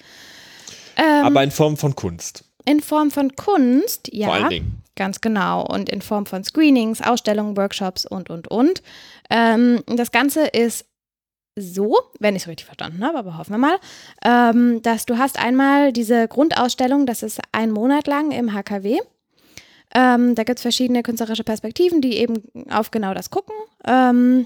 [0.95, 2.45] Ähm, Aber in Form von Kunst.
[2.65, 4.27] in Form von Kunst, ja.
[4.27, 4.83] Vor allen Dingen.
[4.95, 5.65] Ganz genau.
[5.65, 8.83] Und in Form von Screenings, Ausstellungen, Workshops und, und, und.
[9.29, 10.85] Ähm, das Ganze ist
[11.61, 13.79] so, wenn ich es richtig verstanden habe, aber hoffen wir mal,
[14.23, 18.99] ähm, dass du hast einmal diese Grundausstellung, das ist ein Monat lang im HKW.
[19.95, 24.45] Ähm, da gibt es verschiedene künstlerische Perspektiven, die eben auf genau das gucken, ähm,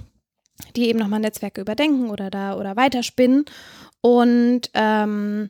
[0.76, 3.46] die eben nochmal Netzwerke überdenken oder da oder weiterspinnen.
[4.02, 5.50] Und ähm,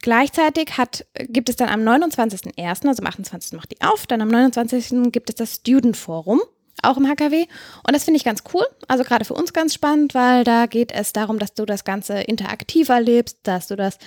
[0.00, 3.52] Gleichzeitig hat, gibt es dann am 29.01., also am 28.
[3.54, 5.10] macht die auf, dann am 29.
[5.10, 6.40] gibt es das Student Forum,
[6.82, 7.46] auch im HKW.
[7.86, 10.92] Und das finde ich ganz cool, also gerade für uns ganz spannend, weil da geht
[10.92, 13.98] es darum, dass du das Ganze interaktiv erlebst, dass du das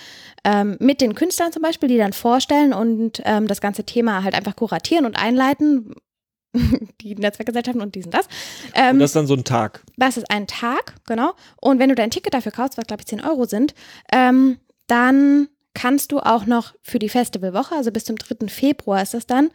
[0.44, 4.34] ähm, mit den Künstlern zum Beispiel, die dann vorstellen und ähm, das ganze Thema halt
[4.34, 5.94] einfach kuratieren und einleiten,
[7.00, 8.26] die Netzwerkgesellschaften und diesen das.
[8.74, 9.82] Ähm, Und das ist dann so ein Tag.
[9.96, 11.32] das ist ein Tag, genau.
[11.60, 13.74] Und wenn du dein Ticket dafür kaufst, was glaube ich 10 Euro sind,
[14.12, 18.48] ähm, dann kannst du auch noch für die Festivalwoche, also bis zum 3.
[18.48, 19.50] Februar ist das dann,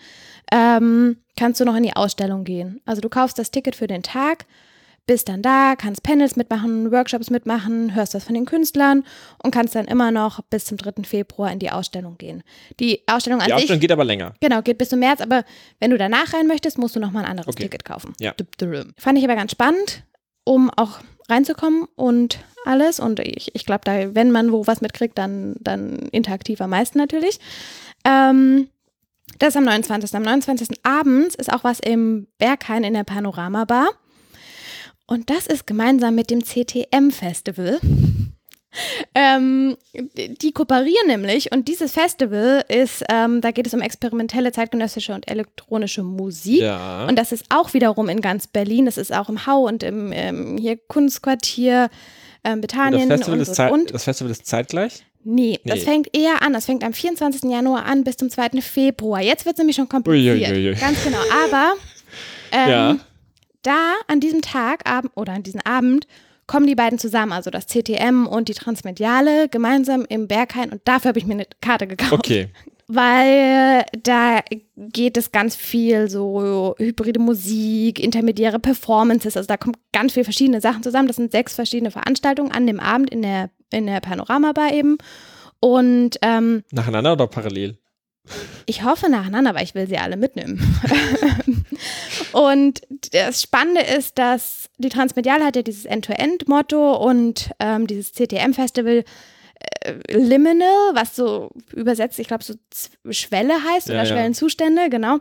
[0.52, 2.82] ähm, kannst du noch in die Ausstellung gehen.
[2.86, 4.46] Also du kaufst das Ticket für den Tag,
[5.06, 9.06] bist dann da, kannst Panels mitmachen, Workshops mitmachen, hörst was von den Künstlern
[9.42, 11.04] und kannst dann immer noch bis zum 3.
[11.04, 12.44] Februar in die Ausstellung gehen.
[12.80, 14.34] Die Ausstellung an Die sich Ausstellung geht aber länger.
[14.42, 15.46] Genau, geht bis zum März, aber
[15.80, 17.64] wenn du danach rein möchtest, musst du nochmal ein anderes Okay.
[17.64, 18.14] Ticket kaufen.
[18.20, 18.34] Ja.
[18.98, 20.04] Fand ich aber ganz spannend,
[20.44, 23.00] um auch reinzukommen und alles.
[23.00, 26.98] Und ich, ich glaube, da, wenn man wo was mitkriegt, dann, dann interaktiv am meisten
[26.98, 27.40] natürlich.
[28.04, 28.70] Ähm,
[29.40, 30.16] das ist am 29.
[30.16, 30.70] Am 29.
[30.84, 33.90] abends ist auch was im Berghain in der Panorama-Bar.
[35.06, 37.80] Und das ist gemeinsam mit dem CTM-Festival.
[39.16, 45.14] Ähm, die kooperieren nämlich und dieses Festival ist, ähm, da geht es um experimentelle zeitgenössische
[45.14, 46.62] und elektronische Musik.
[46.62, 47.08] Ja.
[47.08, 48.86] Und das ist auch wiederum in ganz Berlin.
[48.86, 51.90] Das ist auch im Hau und im ähm, hier Kunstquartier
[52.44, 53.94] ähm, Und Bethanien das, Festival und, ist und, und.
[53.94, 55.04] das Festival ist zeitgleich?
[55.24, 55.86] Nee, das Nee.
[55.86, 56.54] fängt eher an.
[56.54, 57.50] Das fängt am 24.
[57.50, 58.62] Januar an bis zum 2.
[58.62, 59.22] Februar.
[59.22, 60.52] Jetzt wird es nämlich schon kompliziert.
[60.52, 60.76] Uiuiui.
[60.76, 61.18] Ganz genau.
[61.46, 61.74] Aber
[62.52, 62.98] ähm, Ja.
[63.64, 66.08] da an diesem Tag Abend, oder an diesem Abend
[66.48, 71.10] kommen die beiden zusammen, also das CTM und die Transmediale, gemeinsam im Berghain und dafür
[71.10, 72.14] habe ich mir eine Karte gekauft.
[72.14, 72.50] Okay.
[72.90, 74.40] Weil da
[74.78, 80.62] geht es ganz viel so hybride Musik, intermediäre Performances, also da kommen ganz viele verschiedene
[80.62, 81.08] Sachen zusammen.
[81.08, 84.98] Das sind sechs verschiedene Veranstaltungen an dem Abend in der, in der Panorama-Bar eben.
[85.60, 87.78] Und ähm, Nacheinander oder parallel?
[88.66, 90.60] ich hoffe nacheinander, weil ich will sie alle mitnehmen.
[92.32, 99.04] und das Spannende ist, dass die Transmediale hat ja dieses End-to-End-Motto und ähm, dieses CTM-Festival
[99.82, 102.54] äh, Liminal, was so übersetzt, ich glaube, so
[103.10, 104.06] Schwelle heißt Ja, oder ja.
[104.06, 105.20] Schwellenzustände, genau.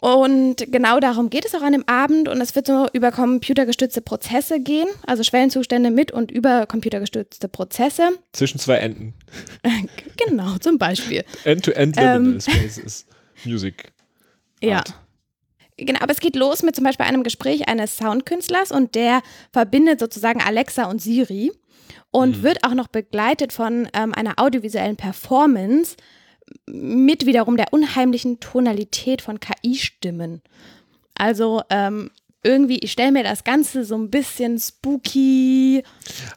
[0.00, 4.00] Und genau darum geht es auch an dem Abend und es wird so über computergestützte
[4.00, 8.08] Prozesse gehen, also Schwellenzustände mit und über computergestützte Prozesse.
[8.32, 9.14] Zwischen zwei Enden.
[10.26, 11.24] Genau, zum Beispiel.
[11.44, 12.22] End-to-End Ähm.
[12.22, 13.06] Liminal Spaces.
[13.44, 13.90] Music.
[14.62, 14.78] Ja.
[14.78, 14.94] Art.
[15.86, 19.98] Genau, aber es geht los mit zum Beispiel einem Gespräch eines Soundkünstlers und der verbindet
[20.00, 21.52] sozusagen Alexa und Siri
[22.10, 22.42] und Mhm.
[22.42, 25.96] wird auch noch begleitet von ähm, einer audiovisuellen Performance
[26.66, 30.42] mit wiederum der unheimlichen Tonalität von KI-Stimmen.
[31.14, 32.10] Also ähm,
[32.42, 35.82] irgendwie, ich stelle mir das Ganze so ein bisschen spooky,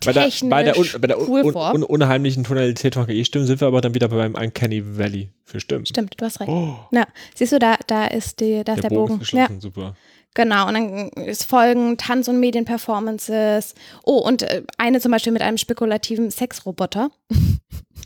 [0.06, 1.74] Bei der, technisch, bei der, un, bei der un, cool un, vor.
[1.74, 5.86] un, unheimlichen Tonalität von KI-Stimmen sind wir aber dann wieder beim Uncanny Valley für Stimmen.
[5.86, 6.50] Stimmt, du hast recht.
[6.50, 9.22] Oh, Ja, siehst du, da, da ist, die, da ist der, der, Bogen, Bogen.
[9.22, 9.48] ist Ja.
[9.60, 9.96] super.
[10.36, 13.76] Genau, und dann es folgen Tanz- und Medienperformances.
[14.04, 17.12] Oh, und äh, eine zum Beispiel mit einem spekulativen Sexroboter.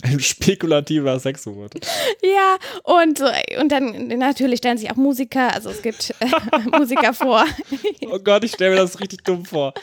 [0.04, 1.74] Ein spekulativer Sexwort.
[2.22, 3.26] Ja, und, so,
[3.60, 6.28] und dann natürlich stellen sich auch Musiker, also es gibt äh,
[6.78, 7.44] Musiker vor.
[8.12, 9.74] Oh Gott, ich stelle mir das richtig dumm vor.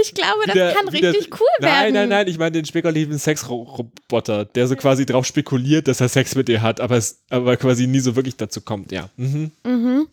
[0.00, 1.72] Ich glaube, das Wieder- kann richtig cool werden.
[1.72, 6.08] Nein, nein, nein, ich meine den spekulativen Sexroboter, der so quasi drauf spekuliert, dass er
[6.08, 9.08] Sex mit ihr hat, aber, es, aber quasi nie so wirklich dazu kommt, ja.
[9.16, 9.52] Mhm.
[9.64, 10.08] Mhm.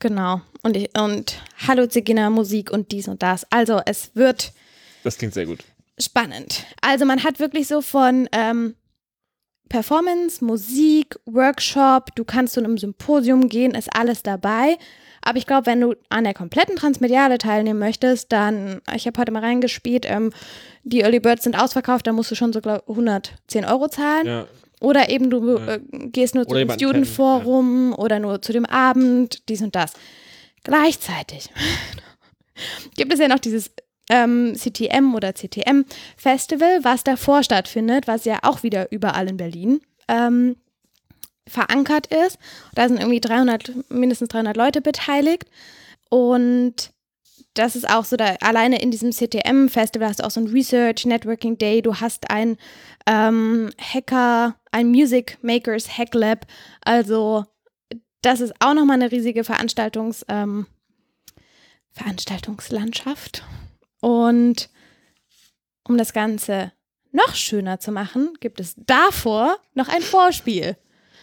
[0.00, 0.40] Genau.
[0.62, 1.36] Und, ich, und
[1.66, 3.46] Halluzigener Musik und dies und das.
[3.50, 4.52] Also es wird
[5.04, 5.60] Das klingt sehr gut.
[5.98, 6.64] spannend.
[6.82, 8.74] Also man hat wirklich so von ähm,
[9.68, 14.76] Performance, Musik, Workshop, du kannst zu einem Symposium gehen, ist alles dabei.
[15.22, 19.30] Aber ich glaube, wenn du an der kompletten Transmediale teilnehmen möchtest, dann, ich habe heute
[19.32, 20.32] mal reingespielt, ähm,
[20.82, 24.26] die Early Birds sind ausverkauft, da musst du schon so glaub, 110 Euro zahlen.
[24.26, 24.46] Ja.
[24.80, 25.74] Oder eben du Ja.
[25.74, 29.60] äh, gehst nur Oder dem jemanden Student kennen, Forum oder nur zu dem Abend, dies
[29.62, 29.92] und das.
[30.64, 31.50] Gleichzeitig
[32.96, 33.70] gibt es ja noch dieses
[34.10, 35.84] ähm, CTM oder CTM
[36.16, 40.56] Festival, was davor stattfindet, was ja auch wieder überall in Berlin ähm,
[41.46, 42.38] verankert ist.
[42.74, 45.44] Da sind irgendwie 300, mindestens 300 Leute beteiligt
[46.08, 46.90] und
[47.60, 51.04] das ist auch so, da alleine in diesem CTM-Festival hast du auch so ein Research,
[51.04, 52.56] Networking Day, du hast ein
[53.06, 56.46] ähm, Hacker, ein Music Makers Hack Lab.
[56.80, 57.44] Also,
[58.22, 60.66] das ist auch nochmal eine riesige Veranstaltungs, ähm,
[61.90, 63.44] Veranstaltungslandschaft.
[64.00, 64.70] Und
[65.86, 66.72] um das Ganze
[67.12, 70.78] noch schöner zu machen, gibt es davor noch ein Vorspiel.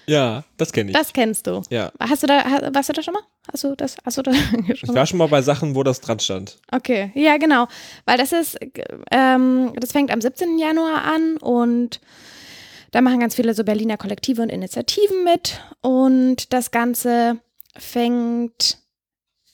[0.05, 0.97] Ja, das kenne ich.
[0.97, 1.63] Das kennst du.
[1.71, 1.91] ja.
[1.99, 3.23] Hast du da, warst du da schon mal?
[3.53, 6.19] Du das, hast du da schon Ich war schon mal bei Sachen, wo das dran
[6.19, 6.57] stand.
[6.71, 7.67] Okay, ja, genau.
[8.05, 8.57] Weil das ist,
[9.11, 10.57] ähm, das fängt am 17.
[10.57, 12.01] Januar an und
[12.91, 15.61] da machen ganz viele so Berliner Kollektive und Initiativen mit.
[15.81, 17.39] Und das Ganze
[17.77, 18.79] fängt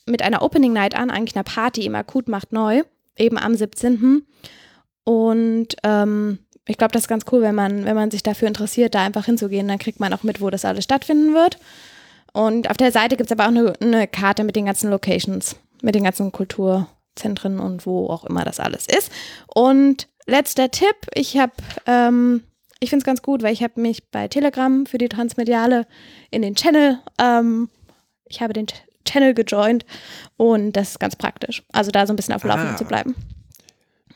[0.06, 2.84] mit einer Opening Night an, eigentlich einer Party im Akut macht neu,
[3.17, 4.25] eben am 17.
[5.03, 8.95] Und ähm, ich glaube, das ist ganz cool, wenn man, wenn man sich dafür interessiert,
[8.95, 11.58] da einfach hinzugehen, dann kriegt man auch mit, wo das alles stattfinden wird.
[12.34, 15.56] Und auf der Seite gibt es aber auch eine, eine Karte mit den ganzen Locations,
[15.82, 19.12] mit den ganzen Kulturzentren und wo auch immer das alles ist.
[19.54, 21.52] Und letzter Tipp, ich habe,
[21.86, 22.43] ähm,
[22.80, 25.86] ich finde es ganz gut, weil ich habe mich bei Telegram für die Transmediale
[26.32, 27.69] in den Channel, ähm,
[28.26, 28.74] ich habe den Ch-
[29.06, 29.86] Channel gejoint
[30.38, 31.62] und das ist ganz praktisch.
[31.72, 32.78] Also da so ein bisschen auf dem Laufenden Ah.
[32.78, 33.15] zu bleiben.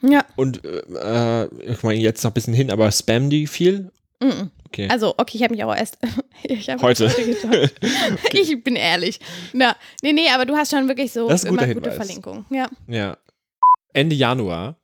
[0.01, 3.91] Ja, Und äh, ich meine jetzt noch ein bisschen hin, aber spam die viel?
[4.21, 4.49] mhm.
[4.67, 4.87] Okay.
[4.89, 5.97] also okay, ich habe mich auch erst
[6.67, 7.07] hab Heute.
[7.15, 7.73] gejoint.
[8.33, 9.19] Ich bin ehrlich.
[9.53, 11.95] Na, nee, nee, aber du hast schon wirklich so Das ist ein immer gute Hinweis.
[11.95, 12.45] Verlinkungen.
[12.49, 12.67] Ja.
[12.87, 13.17] Ja.
[13.93, 14.75] Ende Januar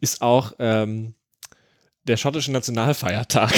[0.00, 1.14] ist auch ähm,
[2.04, 3.52] der schottische Nationalfeiertag.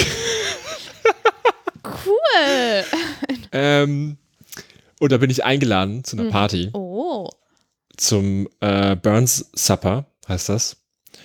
[1.83, 2.83] Cool.
[3.51, 4.17] ähm,
[4.99, 6.31] und da bin ich eingeladen zu einer Mhm.
[6.31, 7.29] Party, Oh.
[7.97, 10.77] zum äh, Burns Supper, heißt das.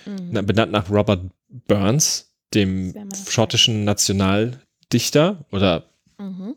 [0.05, 0.29] Mhm.
[0.31, 2.93] Na, benannt nach Robert Burns, dem
[3.27, 5.85] schottischen Nationaldichter oder
[6.17, 6.55] Mhm.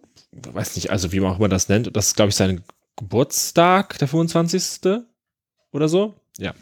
[0.53, 1.95] weiß nicht, also wie man auch immer das nennt.
[1.97, 2.63] Das ist, glaube ich, sein
[2.97, 5.03] Geburtstag, der 25.
[5.73, 6.15] oder so.
[6.39, 6.55] Ja.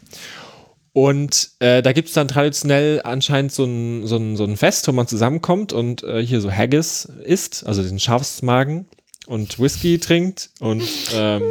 [0.93, 4.87] Und äh, da gibt es dann traditionell anscheinend so ein, so, ein, so ein Fest,
[4.87, 8.87] wo man zusammenkommt und äh, hier so Haggis isst, also den Schafsmagen
[9.27, 11.43] und Whisky trinkt und ähm.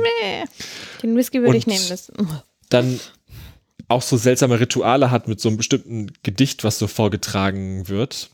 [1.03, 1.85] Den Whisky würde ich nehmen.
[1.91, 2.11] Das,
[2.71, 2.99] dann
[3.89, 8.31] auch so seltsame Rituale hat mit so einem bestimmten Gedicht, was so vorgetragen wird.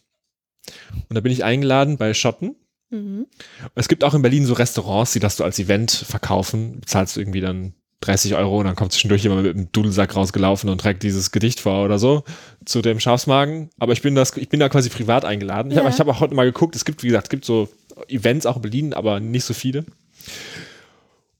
[1.09, 2.57] Und da bin ich eingeladen bei Schotten.
[2.91, 3.27] Mhm.
[3.75, 6.81] Es gibt auch in Berlin so Restaurants, die das so als Event verkaufen.
[6.81, 10.71] Bezahlst du irgendwie dann 30 Euro und dann kommt zwischendurch jemand mit einem Dudelsack rausgelaufen
[10.71, 12.25] und trägt dieses Gedicht vor oder so
[12.65, 13.71] zu dem Schafsmagen.
[13.79, 15.71] Aber ich bin das, ich bin da quasi privat eingeladen.
[15.71, 15.83] Ich Ja.
[15.85, 17.69] habe ich hab auch heute mal geguckt, es gibt, wie gesagt, es gibt so
[18.09, 19.85] Events auch in Berlin, aber nicht so viele.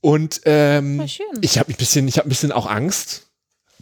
[0.01, 1.01] Und ähm,
[1.41, 3.30] ich habe ein bisschen, ich habe ein bisschen auch Angst.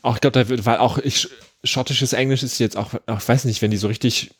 [0.02, 1.28] Auch ich glaube, da wird, weil auch ich
[1.64, 4.30] schottisches Englisch ist jetzt auch, ich weiß nicht, wenn die so richtig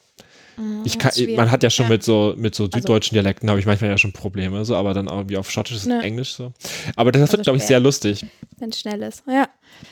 [0.84, 1.92] ich kann, ist man hat ja schon Ja.
[1.92, 4.92] Also mit so mit so süddeutschen Dialekten habe ich manchmal ja schon Probleme, so, aber
[4.92, 6.02] dann irgendwie auf schottisches Ne.
[6.02, 6.52] Englisch so.
[6.96, 8.26] Aber das wird, glaube ich, sehr lustig.
[8.58, 9.22] Wenn es schnell ist.
[9.26, 9.48] Ja.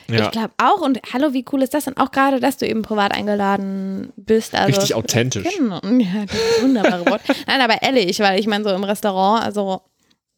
[0.09, 0.81] Ja, Ich glaube auch.
[0.81, 1.95] Und hallo, wie cool ist das denn?
[1.95, 4.55] Auch gerade, dass du eben privat eingeladen bist.
[4.55, 5.47] Also, richtig authentisch.
[5.57, 5.79] Genau.
[5.83, 7.21] Ja, das wunderbare Wort.
[7.47, 9.81] Nein, aber ehrlich, weil ich meine, so im Restaurant, also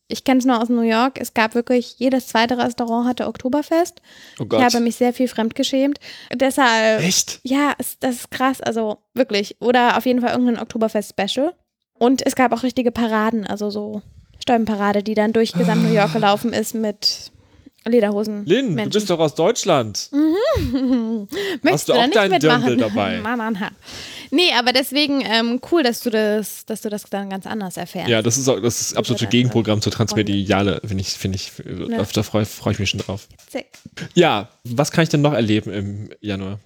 [0.09, 4.01] ich kenne es nur aus New York, es gab wirklich, jedes zweite Restaurant hatte Oktoberfest.
[4.39, 4.61] Oh Ich Gott.
[4.61, 5.99] habe mich sehr viel fremdgeschämt.
[6.33, 7.39] Deshalb, Echt?
[7.43, 9.55] ja, das ist krass, also wirklich.
[9.61, 11.53] Oder auf jeden Fall irgendein Oktoberfest-Special.
[11.97, 14.01] Und es gab auch richtige Paraden, also so
[14.41, 17.31] Stäubenparade, die dann durch gesamt New York gelaufen ist mit
[17.85, 18.45] Lederhosen.
[18.45, 18.91] Lynn, du Menschen.
[18.91, 20.09] bist doch aus Deutschland.
[20.11, 22.61] Möchtest Hast du da auch deinen mitmachen?
[22.65, 23.19] Dirndl dabei?
[23.23, 23.71] Mann, Mann, ha.
[24.31, 28.09] Nee, aber deswegen ähm, cool, dass du das, dass du das dann ganz anders erfährst.
[28.09, 31.51] Ja, das ist auch das ist absolute Gegenprogramm zur Transmediale, finde ich, finde ich,
[31.89, 32.03] Ja.
[32.03, 33.27] da freue freu ich mich schon drauf.
[33.49, 33.65] Sick.
[34.13, 36.59] Ja, was kann ich denn noch erleben im Januar?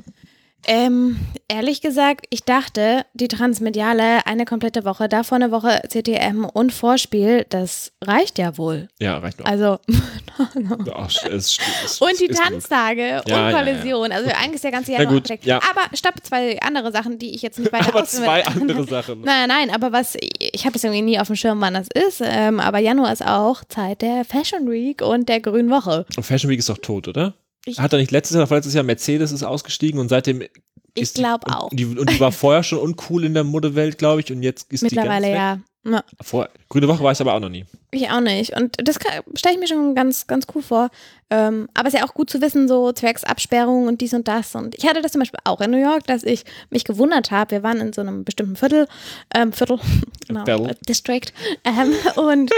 [0.65, 6.71] Ähm, ehrlich gesagt, ich dachte, die Transmediale eine komplette Woche, davor eine Woche CTM und
[6.71, 8.87] Vorspiel, das reicht ja wohl.
[8.99, 9.45] Ja, reicht noch.
[9.45, 9.79] Also,
[10.95, 12.27] Ach, es, es, und die.
[12.27, 13.57] Tanztage Ja, und ja, ja.
[13.57, 14.11] Kollision.
[14.11, 15.57] Also eigentlich ist der ganze Januar gut, ja.
[15.57, 19.21] Aber stopp, zwei andere Sachen, die ich jetzt nicht weiter Aber zwei andere Sachen.
[19.21, 22.21] Nein, nein, aber was, ich habe es irgendwie nie auf dem Schirm, wann das ist,
[22.23, 26.05] ähm, aber Januar ist auch Zeit der Fashion Week und der Grünen Woche.
[26.17, 27.35] Und Fashion Week ist doch tot, oder?
[27.65, 30.49] Ich- Hat er nicht letztes Jahr, letztes Jahr Mercedes ist ausgestiegen und seitdem Ich
[30.95, 31.69] ist die- glaub und auch.
[31.71, 34.81] Die, und die war vorher schon uncool in der Modewelt, glaube ich, und jetzt ist
[34.83, 35.91] Mittlerweile die ganz ja.
[35.91, 35.97] ja.
[35.97, 36.03] weg.
[36.21, 37.65] Vor, Grüne Woche war ich aber auch noch nie.
[37.91, 38.55] Ich auch nicht.
[38.55, 38.97] Und das
[39.35, 40.89] stelle ich mir schon ganz, ganz cool vor.
[41.29, 44.55] Ähm, aber es ist ja auch gut zu wissen, so Zwergsabsperrung und dies und das.
[44.55, 47.51] Und ich hatte das zum Beispiel auch in New York, dass ich mich gewundert habe.
[47.51, 48.87] Wir waren in so einem bestimmten Viertel,
[49.35, 49.79] ähm, Viertel,
[50.27, 51.27] genau, äh, District.
[51.63, 52.51] Ähm, und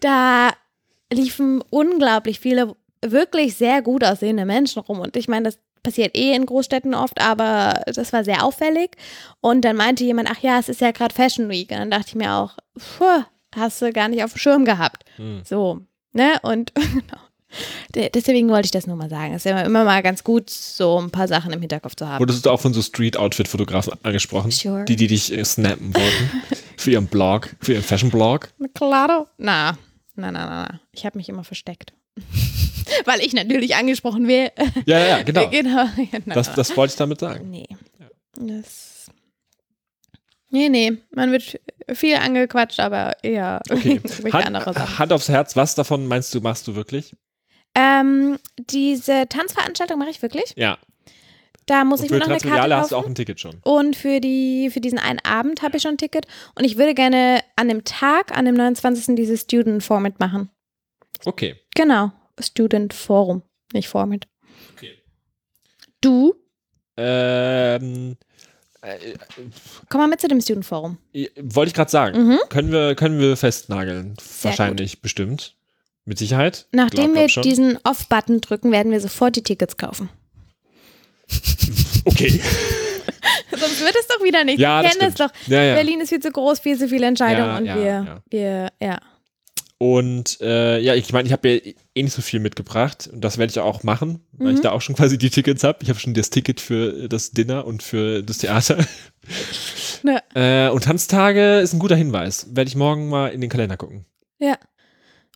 [0.00, 0.50] da
[1.12, 5.00] liefen unglaublich viele wirklich sehr gut aussehende Menschen rum.
[5.00, 8.96] Und ich meine, das passiert eh in Großstädten oft, aber das war sehr auffällig.
[9.40, 11.70] Und dann meinte jemand, ach ja, es ist ja gerade Fashion Week.
[11.70, 12.56] Und dann dachte ich mir auch,
[12.98, 13.24] puh,
[13.56, 15.04] hast du gar nicht auf dem Schirm gehabt.
[15.16, 15.42] Hm.
[15.44, 15.80] So,
[16.12, 16.38] ne?
[16.42, 17.20] Und genau.
[17.96, 19.32] De- deswegen wollte ich das nur mal sagen.
[19.34, 22.20] Es ist ja immer mal ganz gut, so ein paar Sachen im Hinterkopf zu haben.
[22.20, 24.50] Wurdest du auch von so Street-Outfit-Fotografen angesprochen?
[24.52, 24.84] Sure.
[24.84, 26.30] Die, die dich äh, snappen wollten?
[26.76, 28.50] für ihren Blog, für ihren Fashion-Blog?
[28.74, 29.26] Claro.
[29.38, 29.72] Na,
[30.14, 30.80] na, na, na, na.
[30.92, 31.92] Ich habe mich immer versteckt.
[33.04, 34.52] Weil ich natürlich angesprochen wäre.
[34.86, 35.48] Ja, ja, genau.
[35.48, 35.86] genau.
[36.10, 36.34] genau.
[36.34, 37.50] Das, das wollte ich damit sagen.
[37.50, 37.68] nee.
[38.36, 39.10] Das.
[40.50, 40.98] Nee, nee.
[41.14, 41.60] Man wird
[41.92, 44.00] viel angequatscht, aber eher Okay.
[44.32, 44.98] Hand.
[44.98, 47.14] Hand aufs Herz, was davon meinst du, machst du wirklich?
[47.76, 50.52] Ähm, diese Tanzveranstaltung mache ich wirklich.
[50.56, 50.78] Ja.
[51.66, 53.04] Da muss Und ich für mir noch eine Karte Transmediale hast du kaufen.
[53.04, 53.60] auch ein Ticket schon.
[53.62, 56.26] Und für, die, für diesen einen Abend habe ich schon ein Ticket.
[56.56, 59.14] Und ich würde gerne an dem Tag, an dem 29.
[59.14, 60.50] dieses Student Format machen.
[61.24, 61.54] Okay.
[61.80, 62.12] Genau.
[62.38, 63.40] Student Forum,
[63.72, 64.28] nicht Format.
[64.76, 64.98] Okay.
[66.02, 66.34] Du?
[66.98, 68.18] Ähm,
[68.82, 69.14] äh,
[69.88, 70.98] Komm mal mit zu dem Student Forum.
[71.14, 72.26] äh, wollte ich gerade sagen.
[72.26, 72.38] Mhm.
[72.50, 74.14] Können, wir, können wir festnageln.
[74.20, 75.56] Sehr Wahrscheinlich, bestimmt.
[76.04, 76.66] Mit Sicherheit.
[76.72, 77.42] Nachdem Glaub- wir glaub schon.
[77.44, 80.10] diesen Off-Button drücken, werden wir sofort die Tickets kaufen.
[82.04, 82.42] Okay.
[83.50, 84.58] Sonst wird es doch wieder nicht.
[84.58, 85.30] Ja, wir das kennen es doch.
[85.46, 85.74] Ja, ja.
[85.76, 88.98] Berlin ist viel zu groß, viel zu viele Entscheidungen Ja, und ja, wir, wir, ja.
[89.82, 93.38] Und äh, ja, ich meine, ich habe ja eh nicht so viel mitgebracht und das
[93.38, 94.54] werde ich auch machen, weil Mhm.
[94.56, 95.78] ich da auch schon quasi die Tickets habe.
[95.82, 98.78] Ich habe schon das Ticket für das Dinner und für das Theater.
[100.02, 100.20] Ja.
[100.34, 102.46] Äh, und Tanztage ist ein guter Hinweis.
[102.56, 104.06] Werde ich morgen mal in den Kalender gucken.
[104.38, 104.56] ja.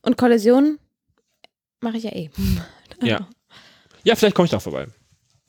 [0.03, 0.79] Und Kollision
[1.81, 2.31] mache ich ja eh.
[3.03, 3.29] Ja.
[4.05, 4.87] Ja, vielleicht komme ich da auch vorbei.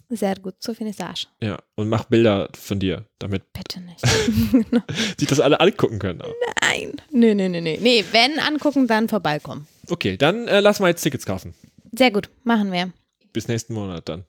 [0.10, 1.28] Sehr gut, zur Finissage.
[1.42, 1.58] Ja.
[1.76, 4.02] Und mach Bilder von dir, damit Bitte nicht.
[5.20, 6.22] sich das alle angucken können.
[6.22, 6.34] Auch.
[6.62, 7.02] Nein.
[7.12, 7.78] Nö, nö, nö, nö.
[7.80, 9.68] Nee, wenn angucken, dann vorbeikommen.
[9.90, 11.54] Okay, dann äh, lass mal jetzt Tickets kaufen.
[11.92, 12.92] Sehr gut, machen wir.
[13.34, 14.26] Bis nächsten Monat dann.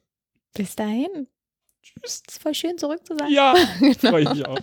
[0.54, 1.28] Bis dahin.
[1.82, 2.22] Tschüss.
[2.26, 3.30] Ist voll schön zurück zu sein.
[3.30, 3.54] Ja,
[3.98, 4.58] freue ich mich auch.